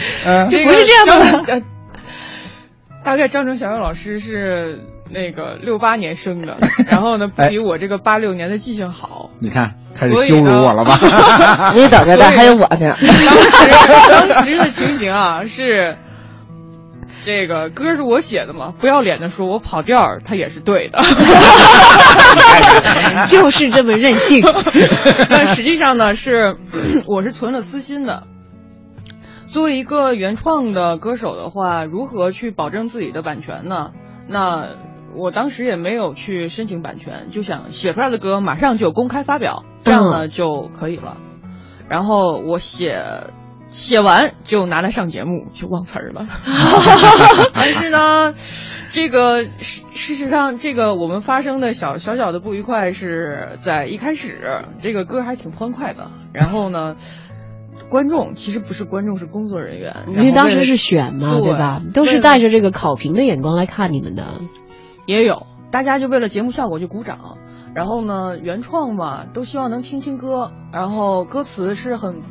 [0.48, 1.62] 这不是这样的。
[3.02, 6.56] 大概张成小勇老师是那个六八年生的，
[6.88, 9.30] 然后呢比我这个八六年的记性好。
[9.40, 10.98] 你看，开始羞辱我了吧？
[11.74, 12.78] 你等着，还有我呢。
[12.78, 15.96] 当时当时的情形啊是，
[17.24, 21.02] 这个歌是我写的嘛，不要脸的说我跑调，他也是对的。
[23.28, 24.44] 就是这么任性。
[25.28, 26.56] 但实际上呢，是
[27.06, 28.24] 我是存了私心的。
[29.48, 33.90] 作为一个原创的歌手的话，如何去保证自己的版权呢？
[34.28, 34.68] 那
[35.16, 41.16] 我当时也没有去申请版权，就想写出来的歌马上就公开发表，这样呢就可以了。
[41.88, 43.30] 然后我写
[43.68, 46.26] 写完就拿来上节目，就忘词儿了。
[47.54, 48.32] 但是呢，
[48.90, 56.10] 这个事事实上，这个我们发生的小小小的不愉快是在一开始，这个歌还挺欢快的。
[56.32, 56.96] 然后呢？
[57.88, 59.96] 观众其实不是观众，是工作人员。
[60.10, 61.82] 因为当时是选嘛，对吧？
[61.92, 64.40] 都是带着这个考评的眼光来看你们的。
[65.10, 67.38] 也有，大家就为了节目效果就鼓掌。
[67.74, 70.52] 然后呢，原创嘛，都希望能听清歌。
[70.72, 72.22] 然后歌词是很，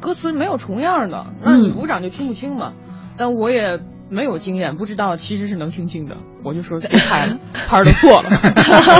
[0.00, 2.72] 歌词没有重样的，那你鼓掌就听不清嘛。
[3.16, 3.80] 但我也。
[4.10, 6.18] 没有经验，不知道其实是能听清的。
[6.44, 7.34] 我就说别拍，
[7.66, 8.28] 拍儿都错了。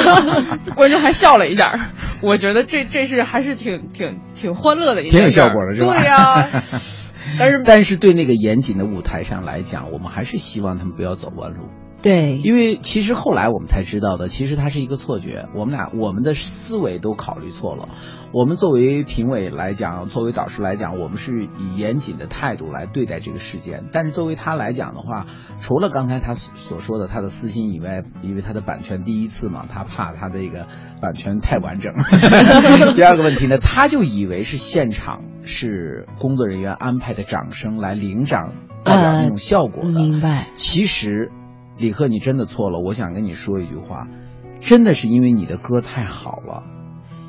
[0.75, 1.91] 观众还笑了一下，
[2.23, 5.99] 我觉得这这是还是挺挺挺欢乐的一挺有效果的，是吧？
[5.99, 6.63] 对呀。
[7.39, 11.69] 但是但是对那个严谨的舞台上来讲，我们还是希望他们不要走弯路。
[12.03, 15.49] 对，因为其实后来我们才知道的，其实它是一个错觉。
[15.55, 17.89] 我们俩我们的思维都考虑错了。
[18.33, 23.85] 我们作为评委来讲，作为导师来讲，我们是以严谨的态度来对待这个事件。
[23.93, 25.27] 但是作为他来讲的话，
[25.61, 30.67] 除了刚才他所说的他的私心以外，因为他的版权第一次嘛，他怕他这个
[31.01, 31.95] 版权太完整。
[32.97, 39.91] 第二个问题呢，他就以为是现场是工作人员安排的掌声来领奖代表那种效果的。
[39.91, 40.47] 明白。
[40.57, 41.31] 其实。
[41.77, 42.81] 李贺，你真的错了。
[42.81, 44.09] 我想跟你说一句话，
[44.61, 46.65] 真的是因为你的歌太好了，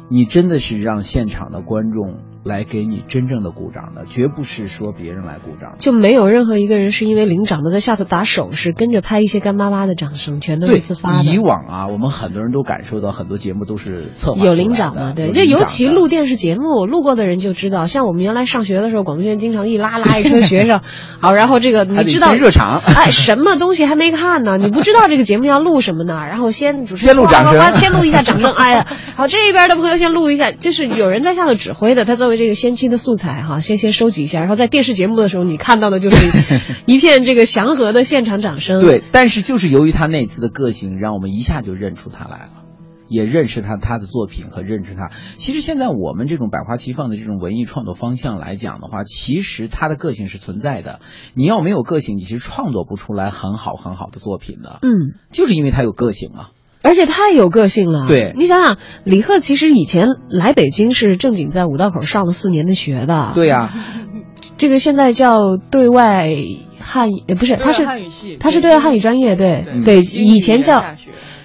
[0.09, 5.75] 你真的是让现场的观众来给你真正的鼓掌的，绝不是说别人来鼓掌。
[5.79, 11.23] 就没有任何一个人是因为领奖的在下头打手势，跟着拍一些干巴巴的掌声，全都是自发的。
[11.23, 20.81] 以往啊，我们很多人都感受到很多节目都是策划有领奖嘛，对，就尤其录电视节目，录过的人就知道，像我们原来上学的时候，广播学院经常一拉拉一车学生，
[21.21, 24.57] 好，然后这个你知道热场， 哎，什么东西还没看呢？
[24.57, 26.25] 你不知道这个节目要录什么呢？
[26.27, 36.15] 然后先主持先录掌声，先录一下掌声，哎呀，好，这边的朋友先录一下，就是有人在下头指挥的，他作为这个先期的素材哈，先先收集一下，然后在电视节目的时候，你看到的就是
[36.85, 38.81] 一片这个祥和的现场掌声。
[38.81, 42.49] 对，但是就是由于他那次的个性，让我们一下就认出他来了。
[43.09, 45.11] 也认识他他的作品和认识他。
[45.37, 50.99] 其实现在我们这种百花齐放的这种文艺创作方向来讲的话，其实他的个性是存在的。
[51.35, 54.79] 你要没有个性，你是创作不出来很好很好的作品的。
[54.81, 56.51] 嗯，就是因为他有个性啊，
[56.83, 58.05] 而且太有个性了。
[58.07, 63.31] 对，你想想，李贺其实以前来北京是正经在五道口上了四年的学的。
[63.33, 63.73] 对呀，
[64.59, 66.29] 这个现在叫对外
[66.79, 67.87] 汉语，不是，他是
[68.39, 70.83] 他是对外汉语专业，对北以前叫。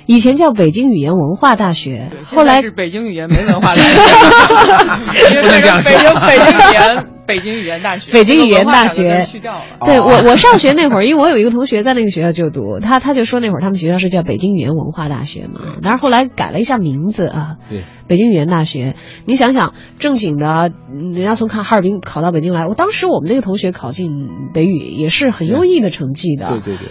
[0.08, 4.00] 以前叫北京语言文化大学，后来是北京语言没文化大学。
[5.42, 5.92] 不能这样说。
[6.26, 8.10] 北京北京语言北京语言大学。
[8.10, 9.60] 北京语言大学去掉了。
[9.84, 17.56] 对我我上学那会儿，因为我有一个同学在那个学校就读，他他就说那会儿他们学校是叫北京语言文化大学嘛，但是后来改了一下名字啊。
[17.68, 17.82] 对。
[18.06, 18.96] 北京语言大学，
[19.26, 24.10] 你想想，正经的，人家从看哈尔滨考到北京来，我当时我们那个同学考进
[24.54, 26.48] 北语也是很优异的成绩的。
[26.48, 26.86] 对对对。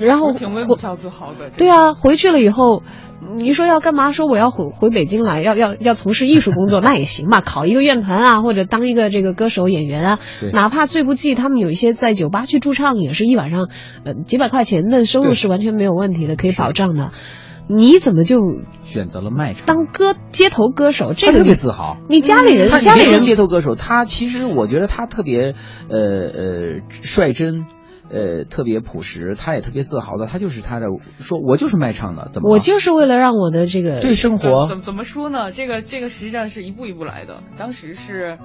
[0.00, 1.50] 然后挺为母校自豪的。
[1.50, 2.82] 对啊，回去了以后，
[3.34, 4.12] 你说要干嘛？
[4.12, 10.18] 说我要回回北京来，要要要从事艺术工作， 那也行吧，考一个乐团啊，或者当一个这个歌手演员啊，
[10.52, 13.68] 哪怕最不济，他们有一些在酒吧去驻唱，也是一晚上
[14.04, 17.12] 呃几百块钱的收入是完全没有问题的，可以保障的。
[17.70, 18.38] 你怎么就
[18.82, 21.12] 选择了卖唱当歌街头歌手？
[21.14, 21.98] 这个特别自豪。
[22.08, 25.54] 你家里人，家里人街头歌手，他其实我觉得他特别
[25.90, 27.66] 呃呃率真。
[28.10, 30.86] 呃，特别朴实，他也特别自豪的，他就是他的
[31.18, 32.50] 说，我就是卖唱的，怎么？
[32.50, 35.52] 我就是为了让我的这个对生活怎么怎么说呢？
[35.52, 37.42] 这个这个实际上是一步一步来的。
[37.56, 38.38] 当时是，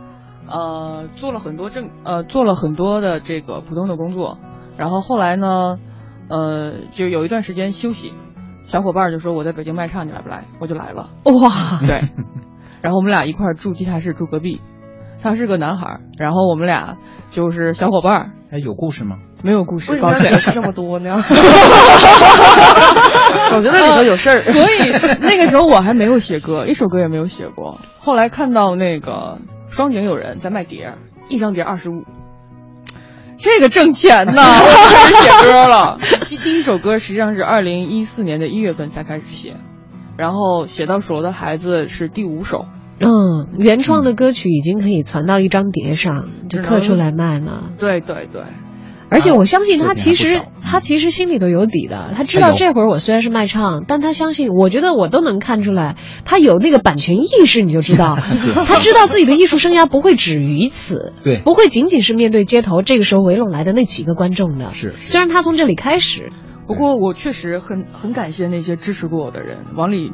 [0.49, 4.37] 呃，做了很多正呃做了很多的这个普通的工作，
[4.77, 5.77] 然后后来呢，
[6.29, 8.13] 呃，就有一段时间休息，
[8.63, 10.45] 小伙伴就说我在北京卖唱，你来不来？
[10.59, 11.09] 我就来了。
[11.23, 12.01] 哇， 对，
[12.81, 14.59] 然后我们俩一块住地下室，住隔壁。
[15.21, 16.97] 他是个男孩，然后我们俩
[17.31, 18.33] 就是小伙伴。
[18.51, 19.19] 哎，有故事吗？
[19.43, 21.13] 没有故事，为什么解释这么多呢？
[23.55, 24.39] 我觉得里头有事儿。
[24.39, 27.79] 所以那个时候我还没有写歌，一首歌也没有写过。
[27.99, 29.37] 后来看到那个
[29.69, 30.93] 双井有人在卖碟，
[31.27, 32.05] 一张碟二十五，
[33.37, 35.99] 这个挣钱呢， 我开始写歌了。
[36.43, 39.57] 第一首歌实际上是二零一四年的一月份才开始写，
[40.17, 42.65] 然后写到手的孩子是第五首。
[42.99, 47.71] 嗯，原创的歌曲已经可以传到一张碟上，就刻出来卖了。
[47.77, 48.43] 对对对。
[49.13, 55.95] 而且我相信他其实他其实心里头有底的，他知道这会儿我虽然是卖唱，但他相信，我觉得我都能看出来，
[56.25, 58.17] 他有那个版权意识，你就知道，
[58.65, 64.71] 他知道自己的艺术生涯不会止于此，对，不会仅仅是面对街头这个时候围拢来的那几个观众的。
[64.73, 66.29] 是，虽然他从这里开始，
[66.67, 70.11] 不过我确实很很感谢那些支持过我的人，往里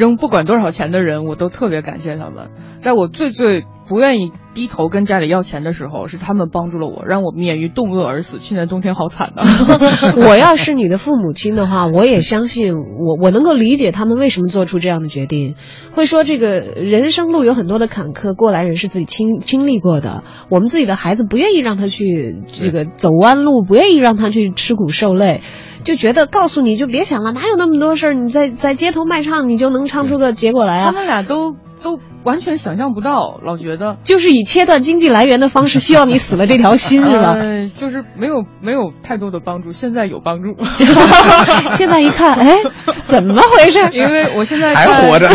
[0.00, 3.64] 扔不管多少钱的人，我都特别感谢他们，在我最最。
[3.88, 8.38] 不愿意低头跟家里要钱的时候，是他们帮助了我，让我免于冻饿而死。
[8.38, 9.42] 去年冬天好惨呐！
[10.28, 15.56] 我要是你的父母亲的话，我也相信我，我能够理解他们为什么做出这样的决定。
[15.92, 20.22] 会说这个人生路有很多的坎坷，过来人是自己经经历过的。
[20.50, 25.40] 我们自己的孩子不愿意让他去这个走弯路，不愿意让他去吃苦受累，
[25.84, 28.14] 就觉得告诉你就别想了，哪有那么多事儿？
[28.14, 30.86] 你在在街头卖唱，你就能唱出个结果来啊？
[30.86, 31.56] 他们俩都。
[31.82, 37.36] 都完全想象不到，老觉得就是以切断经济来源的方式，希望你死了这条心是吧？
[37.78, 40.54] 就是没有没有太多的帮助，现在有帮助。
[41.72, 42.58] 现在一看，哎，
[43.06, 43.80] 怎么回事？
[43.94, 45.26] 因为我现在还活着，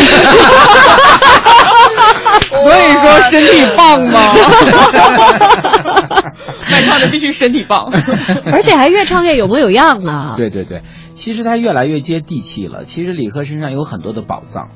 [2.66, 4.34] 所以说身体棒嘛。
[6.72, 7.91] 卖唱的必须身体棒，
[8.51, 10.34] 而且还越唱越有模有样了。
[10.38, 10.82] 对对对，
[11.13, 12.84] 其实他越来越接地气了。
[12.84, 14.70] 其实李贺身上有很多的宝藏。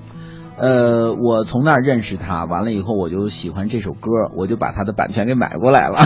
[0.60, 6.00] 呃，我从那儿认识他，完了以后我就喜欢这首歌，我就把他的版权给买过来了。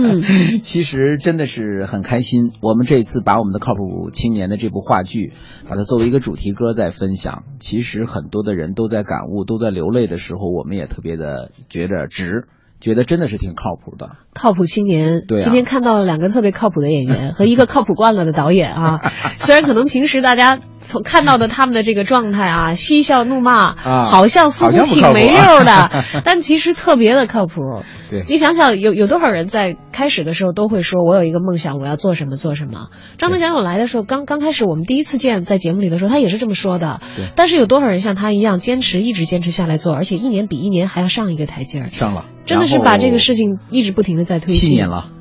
[0.62, 2.52] 其实真的是很开心。
[2.60, 5.32] 我们这次把我们的靠谱青年的这部话剧，
[5.68, 7.44] 把它作为一个主题歌在分享。
[7.58, 12.46] 其实很多的人都在感悟，都在流泪的时候，我们也特别的觉得值。
[12.78, 14.16] 觉得真的是挺靠谱的。
[14.36, 19.00] 靠谱青年，对啊今天看到了两个特别靠谱的演员 和一个靠谱惯了的导演啊。
[19.40, 25.90] 虽然可能平时大家从看到的他们的这个状态啊，嬉笑怒骂，啊好像似乎挺没溜儿的，
[26.22, 27.82] 但其实特别的靠谱。
[28.10, 37.00] 对你想想，有有多少人在开始的时候都会说：“我有一个梦想，我要做什么做什么。”张德江勇来的时候，刚刚开始我们第一次见在节目里的时候，他也是这么说的。
[37.16, 41.88] 对但是有多少人像他一样坚持，一直坚持下来做，而且一年比一年还要上一个台阶儿？
[41.88, 44.60] 上了，真的是把这个事情一直不停的在推进。
[44.60, 45.12] 七年了。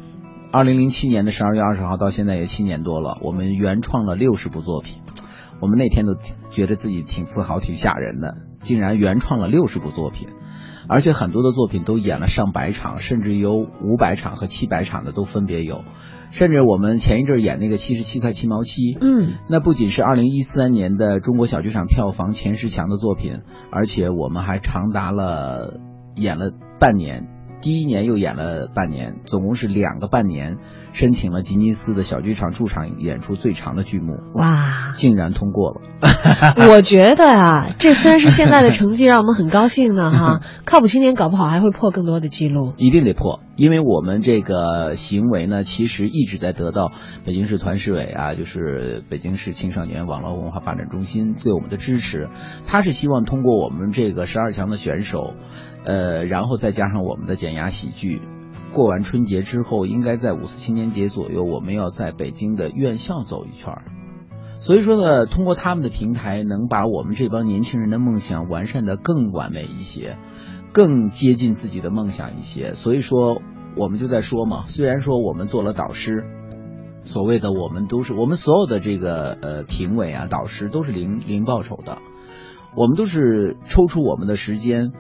[0.52, 5.02] 二零零七年的十二月二十号到现在也七年多了，我们原创了六十部作品。
[5.62, 6.16] 我们那天都
[6.50, 10.28] 觉得自己挺自豪、挺吓人的，竟然原创了六十部作品，
[10.90, 15.84] 而且很多的作品都演了上百场，甚至有五百场和七百场的都分别有。
[16.32, 23.42] 甚至我们前一阵儿演那个七十七块七毛七，嗯，那不仅是二零一三年的中国小剧场票房前十强的作品，
[23.72, 25.80] 而且我们还长达了
[26.16, 27.28] 演了半年，
[27.66, 30.60] 第一年又演了半年，总共是两个半年，
[30.94, 35.82] 申请了吉尼斯的小剧场驻场演出最长的剧目，哇，竟然通过了。
[36.70, 40.42] 我觉得啊，这虽然是现在的成绩，让我们很高兴呢哈。
[40.64, 42.74] 靠谱青年搞不好还会破更多的记录。
[42.78, 46.92] 一定得破，因为我们这个行为呢，其实一直在得到
[47.24, 52.30] 北京市团市委啊，就是北京市青少年网络文化发展中心对我们的支持。
[52.68, 55.34] 他是希望通过我们这个十二强的选手，
[55.86, 58.22] 呃，然后再加上我们的减压喜剧。
[58.74, 63.74] 过完春节之后，应该在五四青年节左右，我们要在北京的院校走一圈。
[64.60, 70.18] 所以说呢，通过他们的平台，能把我们这帮年轻人的梦想完善的更完美一些，
[70.74, 72.74] 更接近自己的梦想一些。
[72.74, 73.42] 所以说，
[73.78, 76.26] 我们就在说嘛，虽然说我们做了导师，
[77.04, 82.00] 所谓的我们都是我们所有的这个呃评委啊、导师都是零零报酬的，
[82.76, 84.92] 我们都是抽出我们的时间。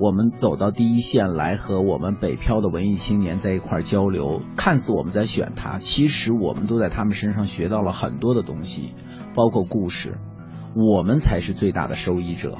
[0.00, 8.92] 我们走到第一线来和我们北漂的文艺青年在一块儿交流，看似我们在选他，其实我们都在他们身上学到了很多的东西，
[9.34, 10.14] 包括故事，
[10.74, 12.58] 我们才是最大的受益者。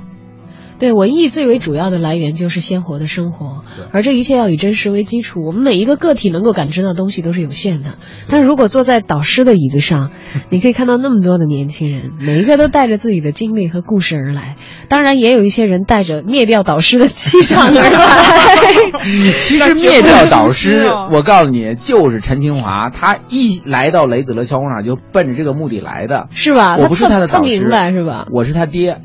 [0.78, 3.62] 对，文艺最为主要的来源就是鲜活的生活，
[3.92, 5.44] 而这一切要以真实为基础。
[5.44, 7.90] 我们每一个个体能够感知到的东西都是有限的，
[8.28, 10.10] 但如果坐在导师的椅子上，
[10.50, 14.56] 你可以看到那么多的年轻人，每一个都带着自己的经历和故事而来。
[14.88, 19.00] 当然，也有一些人带着灭掉导师的气场而来。
[19.40, 26.76] 其实灭掉导师，我告诉你，就是陈清华，他一来到雷子乐小工厂就奔着这个目的来的，是吧？
[26.76, 28.26] 我不是他的导师，明白是吧？
[28.32, 28.98] 我是他爹。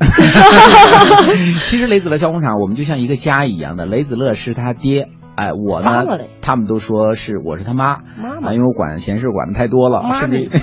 [1.66, 5.08] 其实雷子乐小工厂，我们就像一个家一样的，雷子乐是他爹。
[5.36, 6.04] 哎，我呢，
[6.42, 10.50] 他们都说是我是他妈，妈妈，因为我管闲事管的太多了，妈甚至。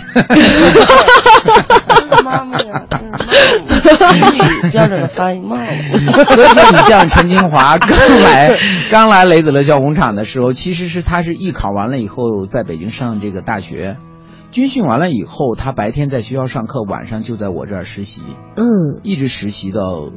[2.23, 5.57] 妈妈呀，就是标准的发音妈。
[5.57, 8.55] 所以说，你像陈金华刚来
[8.91, 13.97] 刚来雷子乐小工厂的时候，其实是他是艺考完了以后，在北京上这个大学，
[14.51, 18.21] 军训完了以后，他白天在学校上课，晚上就在我这儿实习，
[18.55, 20.11] 嗯，一直实习到。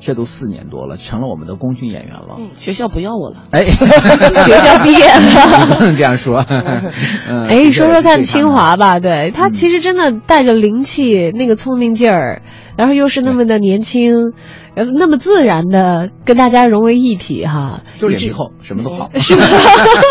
[0.00, 2.36] 这都四年多了，成了我们的功勋演员了。
[2.38, 3.36] 嗯，学校不要我了。
[3.50, 6.44] 哎， 学校毕业了，不 能 这样说。
[6.48, 12.42] 嗯，哎，说说看清华吧，对他其实真的带着灵气，那个聪明劲儿，
[12.76, 14.32] 然后又是那么的年轻，
[14.74, 17.82] 呃，那么自然的跟大家融为一体哈。
[17.98, 19.10] 就是脸皮厚，什么都好。
[19.14, 19.44] 是吧？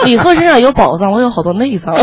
[0.05, 1.95] 李贺身上有宝藏，我有好多内脏。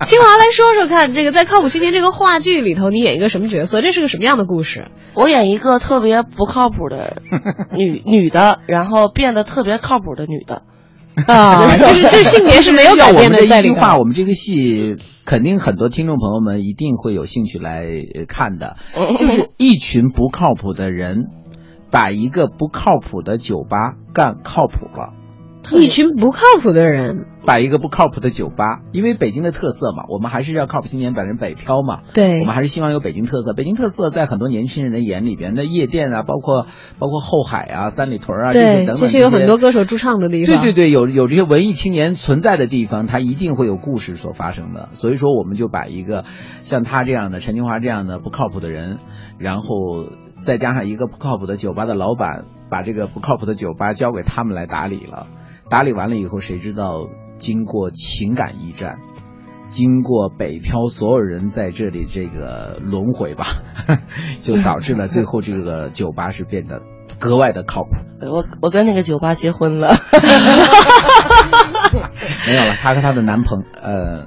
[0.06, 3.82] 清华来说说看，这个在《靠谱青年》这个话剧里头，你演一个什么角色？
[3.82, 4.88] 这是个什么样的故事？
[5.14, 7.22] 我演一个特别不靠谱的
[7.76, 10.62] 女女的，然后变得特别靠谱的女的。
[11.26, 13.44] 啊，就是这性别是没有改变的。
[13.44, 14.96] 一句话，我们这个戏
[15.26, 17.84] 肯定很多听众朋友们一定会有兴趣来
[18.26, 18.76] 看的，
[19.18, 21.24] 就是一群不靠谱的人，
[21.90, 25.12] 把一个不靠谱的酒吧干靠谱了。
[25.78, 32.00] 一群不靠谱的人摆一个不靠谱的酒吧，因为北京的特色嘛，我们还是要靠谱青年百人北漂嘛。
[32.12, 33.52] 对，我们还是希望有北京特色。
[33.52, 36.66] 北京特色在很多年轻人的眼里边，那夜店啊，包括
[36.98, 40.60] 包括后海啊、三里屯啊这些等等这些有很多歌手驻唱的地方。
[40.60, 44.88] 对对对，有有这些文艺青年存在的地方，它一定会有故事所发生的。
[44.92, 46.24] 所以说，我们就把一个
[46.62, 48.98] 像他这样的陈金华这样的不靠谱的人，
[49.38, 50.06] 然后
[50.40, 55.26] 再加上一个不靠谱的酒吧的老板，把这个不靠谱的酒吧交给他们来打理了。
[55.70, 57.08] 打理完了以后，谁知道
[57.38, 58.98] 经过情感驿站，
[59.68, 63.46] 经过北漂所有人在这里这个轮回吧，
[64.42, 66.82] 就导致了最后这个酒吧是变得
[67.20, 67.90] 格外的靠谱。
[68.20, 69.94] 我我跟那个酒吧结婚了，
[72.46, 74.26] 没有了，她和她的男朋呃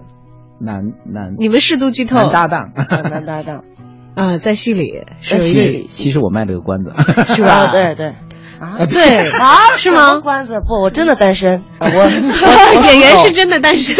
[0.60, 2.72] 男男，你们适度剧透，男搭档，
[3.12, 3.66] 男搭档。
[4.16, 6.94] 啊，在戏里，在戏里，其实我卖了个关子，
[7.34, 7.68] 是吧？
[7.74, 8.14] 对对。
[8.60, 10.16] 啊，对 啊，是吗？
[10.16, 11.64] 关子不，我真的单身。
[11.80, 13.96] 我 我演员是真的单身。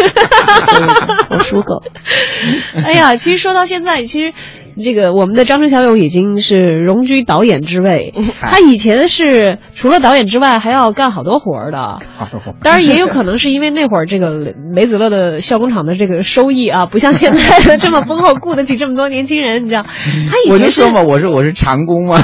[1.30, 1.82] 我属狗。
[2.84, 4.32] 哎呀，其实说到现在，其实。
[4.82, 12.00] 这个我们的张春小勇已经是荣居导演之位，他以前是除了导演之外还要干好多活儿的。
[12.62, 19.82] 当然也有可能是因为那会儿这个梅子乐的校工厂的这个收益啊，不像现在的这么丰厚，雇得起这么多年轻人，你知道？
[20.28, 22.20] 他以前我就说嘛，我是我是长工嘛，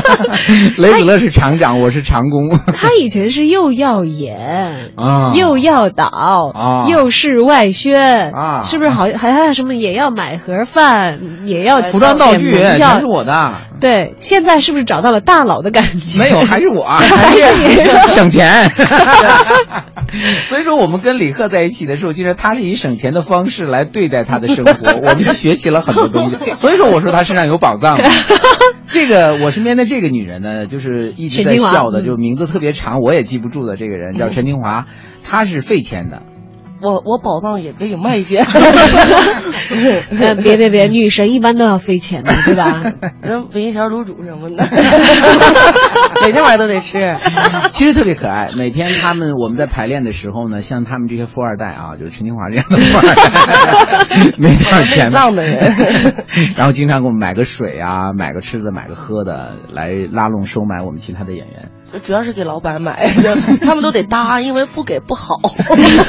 [0.76, 2.50] 雷子乐是厂长，我是长工。
[2.74, 9.04] 他以前是又要演啊，又要导啊，又是外宣啊，是不是好？
[9.04, 11.77] 还还有什么也要买盒饭，也要。
[11.82, 13.54] 服装道具全是我的。
[13.80, 16.18] 对，现在是不是找到了大佬的感觉？
[16.18, 18.68] 没有，还是我， 还是你 省钱。
[20.48, 26.36] 所以说，我们跟李贺在一起的时候，就是他是以省钱的方式来对待他的生活，我们是学习了很多东西。
[26.56, 27.98] 所以说，我说他身上有宝藏。
[28.90, 34.86] 这个我身边的这个女人呢，就是一直在笑的，就名字特别长，我也记不住的这个人叫陈金华，
[35.22, 36.22] 她是费钱的。
[36.80, 38.46] 我我宝藏也可以卖钱，
[40.14, 42.82] 别别别，女神一般都要费钱的，对吧？
[43.20, 44.64] 人北京小卤煮什么的，
[46.22, 47.16] 每天晚上都得吃。
[47.72, 55.74] 其实特别可爱，每天他们我们在排练的时候呢，像他们这些富二代啊，就是陈清华这样的富二代， 没多少钱的人，
[56.56, 61.70] 然后经常给我们买个水啊，买个吃的，买个喝的，来拉拢收买我们其他的演员。
[62.02, 63.08] 主要是给老板买，
[63.62, 65.36] 他们都得搭，因为不给不好。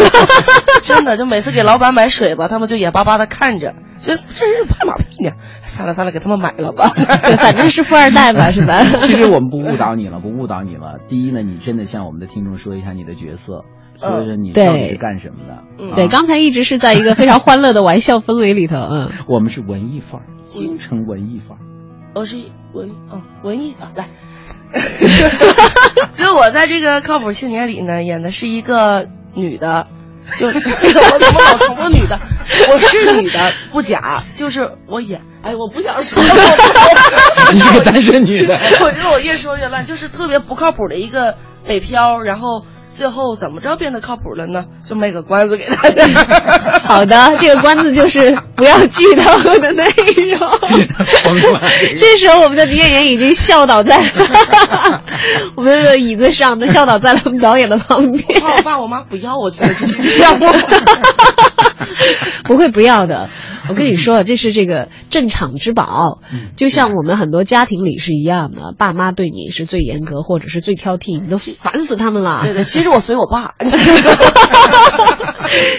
[0.83, 5.31] 真的，就每次给老板买水吧，他们就眼巴巴的看着，这这是拍马屁呢。
[5.63, 6.89] 算了算了，给他们买了吧，
[7.37, 8.83] 反正是富二代嘛，是吧？
[8.99, 10.99] 其实我们不误导你了，不误导你了。
[11.07, 13.63] 第一呢，你真的向我们的听众说一下你的角色，
[13.99, 15.63] 说说你到底是干什么的。
[15.95, 18.75] 对，刚才一直是在一个非常欢乐的玩笑氛围里头。
[18.75, 21.61] 嗯，我们是文艺范儿，京城文艺范儿。
[22.15, 22.37] 我是
[22.73, 24.07] 文哦，文艺啊，来。
[26.13, 29.87] 就我在这个靠谱青年里呢，演的是一个女的，
[30.37, 32.19] 就 我怎么老重复女的？
[32.71, 35.21] 我是女的，不假，就是我演。
[35.41, 36.21] 哎，我不想说。
[37.53, 38.59] 你是个单身女的。
[38.81, 42.65] 我觉得我越说越乱，就是特别不靠谱的一个北漂，然后。
[42.89, 44.65] 最后怎么着变得靠谱了呢？
[44.83, 46.05] 就卖个关子给大家。
[46.83, 50.49] 好的，这个关子就是不要剧透的内容。
[51.95, 53.97] 这时候我们的女演员已经笑倒在
[55.55, 58.23] 我们的椅子上，笑倒在了我们导演的旁边。
[58.41, 60.39] 我爸我妈不要，我觉得这样。
[62.49, 63.29] 不会不要的。
[63.69, 66.19] 我跟你说，这是这个镇场之宝，
[66.55, 72.41] 就像我们很多家庭里是一样的，爸妈对你是最严格或者是最挑剔，你都烦死他们了。
[72.43, 73.53] 对对，其实我随我爸。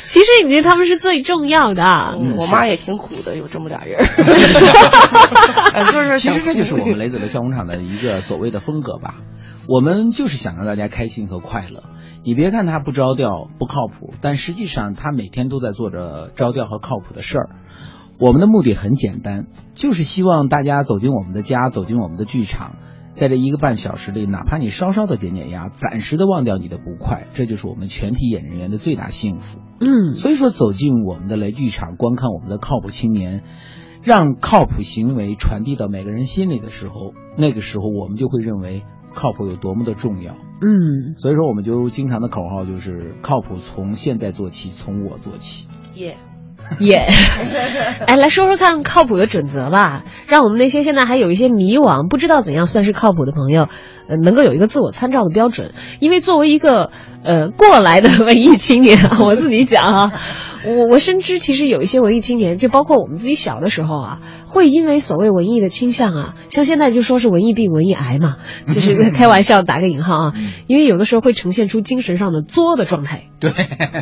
[0.05, 2.16] 其实你觉得他们是最重要的。
[2.37, 3.99] 我妈也挺苦的，有这么俩人。
[5.93, 9.16] 就是，其实这就是我们雷子的笑工厂的一个所谓的风格吧。
[9.66, 11.83] 我们就是想让大家开心和快乐。
[12.23, 17.51] 你别看他不着调、不靠谱，但实际上他每天都在做着着调和靠谱的事儿。
[18.18, 22.77] 我们的目的很简单，就是希望大家走进我们的家，走进我们的剧场，
[23.14, 29.59] 在这一个半小时里，哪怕你稍稍的减减压，暂时的忘掉你的不快，这就是我们全体演人员的最大幸福。
[29.81, 33.43] 嗯，所以说走进我们的雷剧场，观看我们的靠谱青年，
[34.03, 38.85] 让靠谱行为传递到每个人心里的时候，那个时候我们就会认为。
[39.12, 40.37] 靠谱有多么的重要？
[40.63, 45.69] 嗯，所以说我们就经常的口号就是靠谱从现在做起，从我做起。
[45.95, 46.17] 耶，
[46.81, 47.07] 耶！
[48.07, 53.69] 哎，来说说看靠谱的准则吧，让我们那些现在还有一些迷惘、不知道怎样算是靠谱的朋友，
[54.09, 55.73] 呃，能够有一个自我参照的标准。
[56.01, 56.91] 因为作为一个
[57.25, 60.11] 呃过来的文艺青年， 我自己讲啊。
[60.65, 68.37] 我我深知，其实有一些文艺青年，就包括我们自己小的时候啊，会因为所谓文艺的倾向啊，像现在就说是文艺病、文艺癌嘛，
[68.73, 70.35] 就是开玩笑打个引号啊，
[70.67, 73.53] 因为有的时候会呈现出精神上的作的状态，对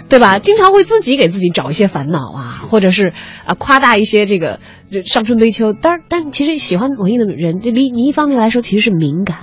[0.09, 0.39] 对吧？
[0.39, 3.13] 经常会自己给自己找一些烦恼啊，或者是
[3.45, 5.73] 啊夸大一些这个就伤春悲秋。
[5.73, 9.37] 但但其实喜欢文艺的人，这你你一方面来说其实是敏感。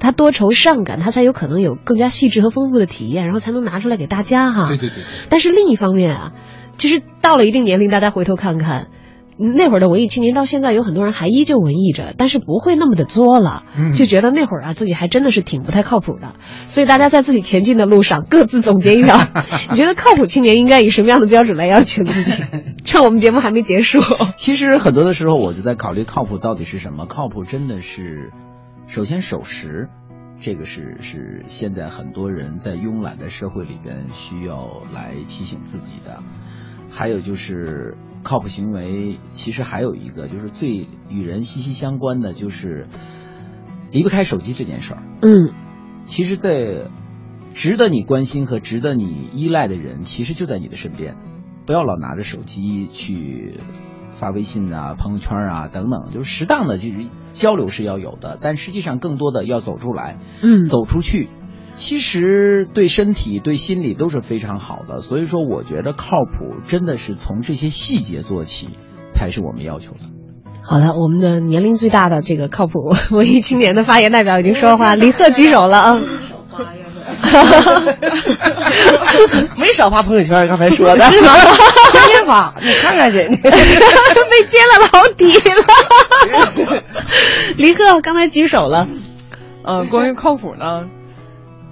[0.00, 4.68] 他多愁善感，他才有可能有更加细致和丰富的体验，然后才能拿出来给大家哈。
[4.68, 4.96] 对对对。
[5.28, 6.32] 但是另一方面啊，
[6.76, 8.88] 就是到了一定年龄，大家回头看看，
[9.56, 13.64] 那会儿的文艺青年到现在有很多人还依旧文艺着，但是不会那么的作了，
[13.96, 16.34] 就觉得那会儿啊自己还真的是挺不太靠谱的。
[16.66, 19.16] 所以大家在自己前进的路上各自总结一条，
[19.70, 22.42] 你觉得靠谱青年应该以什么样的标准来要求自己？
[22.84, 24.00] 趁我们节目还没结束，
[24.36, 27.06] 其实很多的时候我就在考虑靠谱到底是什么？
[27.06, 28.32] 靠谱真的是。
[28.88, 29.88] 首先守时，
[30.40, 36.22] 这个是是现在很多人在慵懒的社会里边需要来提醒自己的。
[36.90, 42.86] 还有就是靠谱行为，其实还有一个就是最与人息息相关的，就是
[43.92, 45.02] 离不开手机这件事儿。
[45.20, 45.52] 嗯，
[46.06, 46.88] 其实，在
[47.52, 51.14] 值得你关心和值得你依赖的人，其实就在你的身边。
[51.66, 53.60] 不要老拿着手机去
[54.18, 61.28] 发微信啊、朋友圈啊等等，就是适当的就是交流是要有的，但实际上更多的要走出来，嗯，走出去，
[61.76, 65.00] 其实对身体、对心理都是非常好的。
[65.00, 68.70] 所以说，我觉得靠谱真的是从这些细节做起，
[69.08, 70.00] 才是我们要求的。
[70.64, 72.72] 好的，我们的年龄最大的这个靠谱
[73.16, 76.00] 文艺青年的发言代表已经说话， 李贺举手了啊。
[79.56, 81.32] 没少发朋友圈，刚才说的 是吗？
[81.92, 86.82] 天天发， 你看看去， 被揭了老底了。
[87.56, 88.86] 李贺刚才举手了，
[89.64, 90.88] 呃，关于靠谱呢，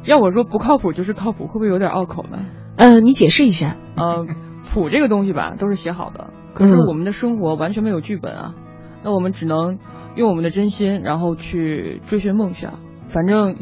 [0.05, 2.47] 要我说不靠谱就是靠谱，会不会有点拗口呢？
[2.77, 3.77] 呃，你解释一下。
[3.97, 4.27] 呃，
[4.73, 8.55] 谱这个东西吧，都是写好的，可是我们的生活完全没有剧本啊，
[9.03, 9.79] 那我们只能
[10.15, 12.75] 用我们的真心，然后去追寻梦想。
[13.09, 13.57] 反正。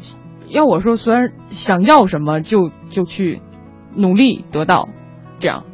[0.47, 3.41] 要我说，虽然想要什么就就去
[3.97, 4.91] 努力得到，
[5.41, 5.65] 这样，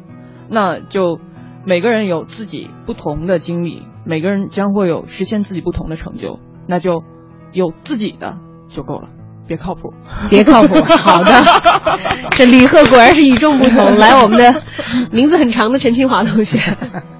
[0.51, 1.19] 那就
[1.65, 7.03] 每个人有自己不同的经历，每个人将会有实现自己不同的成就，那就
[7.53, 8.37] 有自己的
[8.67, 9.07] 就够了，
[9.47, 9.93] 别靠谱，
[10.29, 10.75] 别靠谱。
[10.83, 11.31] 好的，
[12.31, 13.97] 这李贺果然是与众不同。
[13.97, 14.61] 来，我们的
[15.11, 16.59] 名字很长的陈清华同学，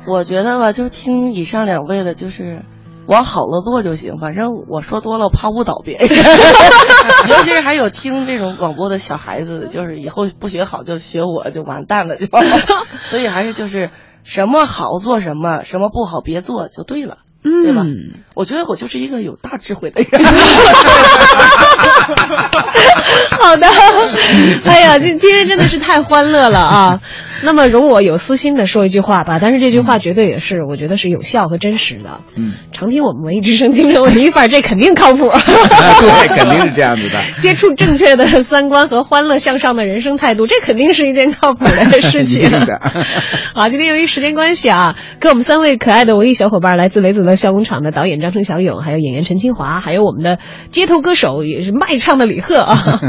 [0.06, 2.64] 我觉得吧，就听以上两位的，就是。
[3.08, 6.08] 往好了做就行，反正我说多了，我怕误导别人。
[7.30, 12.28] 尤其是还有听这种广播的小孩子，就是以后不学好就学我，就完蛋了，就。
[13.06, 13.90] 所以还是就是
[14.24, 17.86] 什么好做什么，什么不好别做就对了，对吧？
[18.36, 20.24] 我觉得我就是一个有大智慧的人。
[23.40, 23.68] 好的，
[24.66, 27.00] 哎呀，今今天真的是太欢乐了啊！
[27.44, 32.22] 那么容我有私心的说一句话吧，但是这句话绝对也是我觉得是有效和真实的。
[32.38, 35.28] 嗯，常听我们文艺之声精神文艺范儿，这肯定靠谱。
[35.30, 37.20] 对， 肯定是这样子的。
[37.38, 42.50] 接触正确的三观和欢乐向上的人生态度，这肯定是一件靠谱的事情。
[43.54, 50.40] 好，今天由于时间关系啊，跟我们三位可爱的文艺小伙伴，来自雷子乐笑工厂的导演张成小勇，还有演员陈清华，还有我们的
[50.72, 53.02] 街头歌手也是卖唱的李贺啊，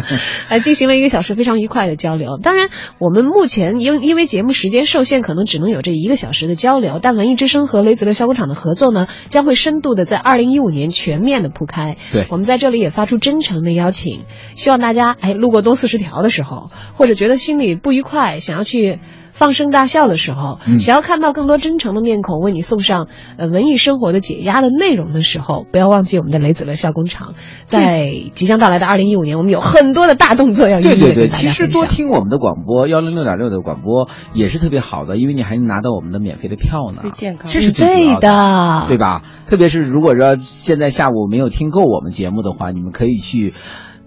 [0.48, 2.38] 来进行了一个小时非常愉快的交流。
[2.42, 2.68] 当然，
[2.98, 6.98] 我们目前因因为节目时间受限，可能只能有这一个小时的交流。
[7.02, 11.96] 但文艺之声和雷子乐小工厂的合作呢，将会深度的在二零一五年全面的铺开。
[12.12, 14.20] 对，我们在这里也发出真诚的邀请，
[14.54, 18.98] 希望大家哎路过东四十条的时候，或者觉得心里不愉快，想要去。
[19.32, 23.08] 放声大笑的时候，想要看到更多真诚的面孔，为你送上
[23.38, 39.22] 呃文艺生活的解压的内容的时候，不要忘记我们的雷子乐笑工厂，在即将到来的二零一五年，我们有很多的大动作要对对对，其实多听我们的广播幺零六点六的广播也是特别好的，因为你还能拿到我们的免费的票呢，最健康，这是最主要的，对吧？
[39.46, 43.54] 特别是如果说现在下午没有听够我们节目的话，你们可以去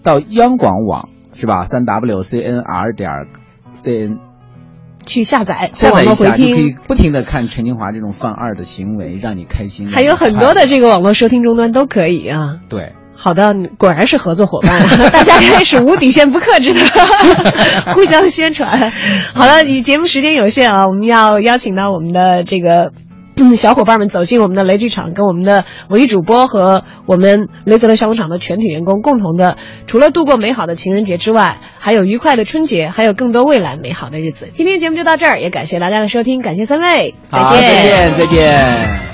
[0.04, 1.66] 到央广网是吧？
[1.66, 3.10] 三 w c n r 点
[3.74, 4.20] c n。
[5.06, 9.90] 去下载，下载一下就可以不停的看陈金华这种犯二的行为，让你开心。
[9.90, 12.58] 还有很多的这个网络收听终端都可以啊。
[12.70, 14.82] 对，好的，果然是合作伙伴，
[15.12, 16.80] 大家开始无底线、不克制的
[17.94, 18.92] 互相宣传。
[19.34, 22.92] 好了，你节目时间有限啊，我们要邀请到我们的这个。
[23.56, 29.58] 小伙伴们走进我们的雷剧场，跟我们的文艺主播和我们雷泽乐小工厂的全体员工共同的，
[29.88, 34.50] 除了度过美好的情人节之外，还有愉快的春节，还有更多未来美好的日子。
[34.52, 39.06] 今天节目就到这儿，也感谢大家的收听，感谢三位，再见，再见，再见。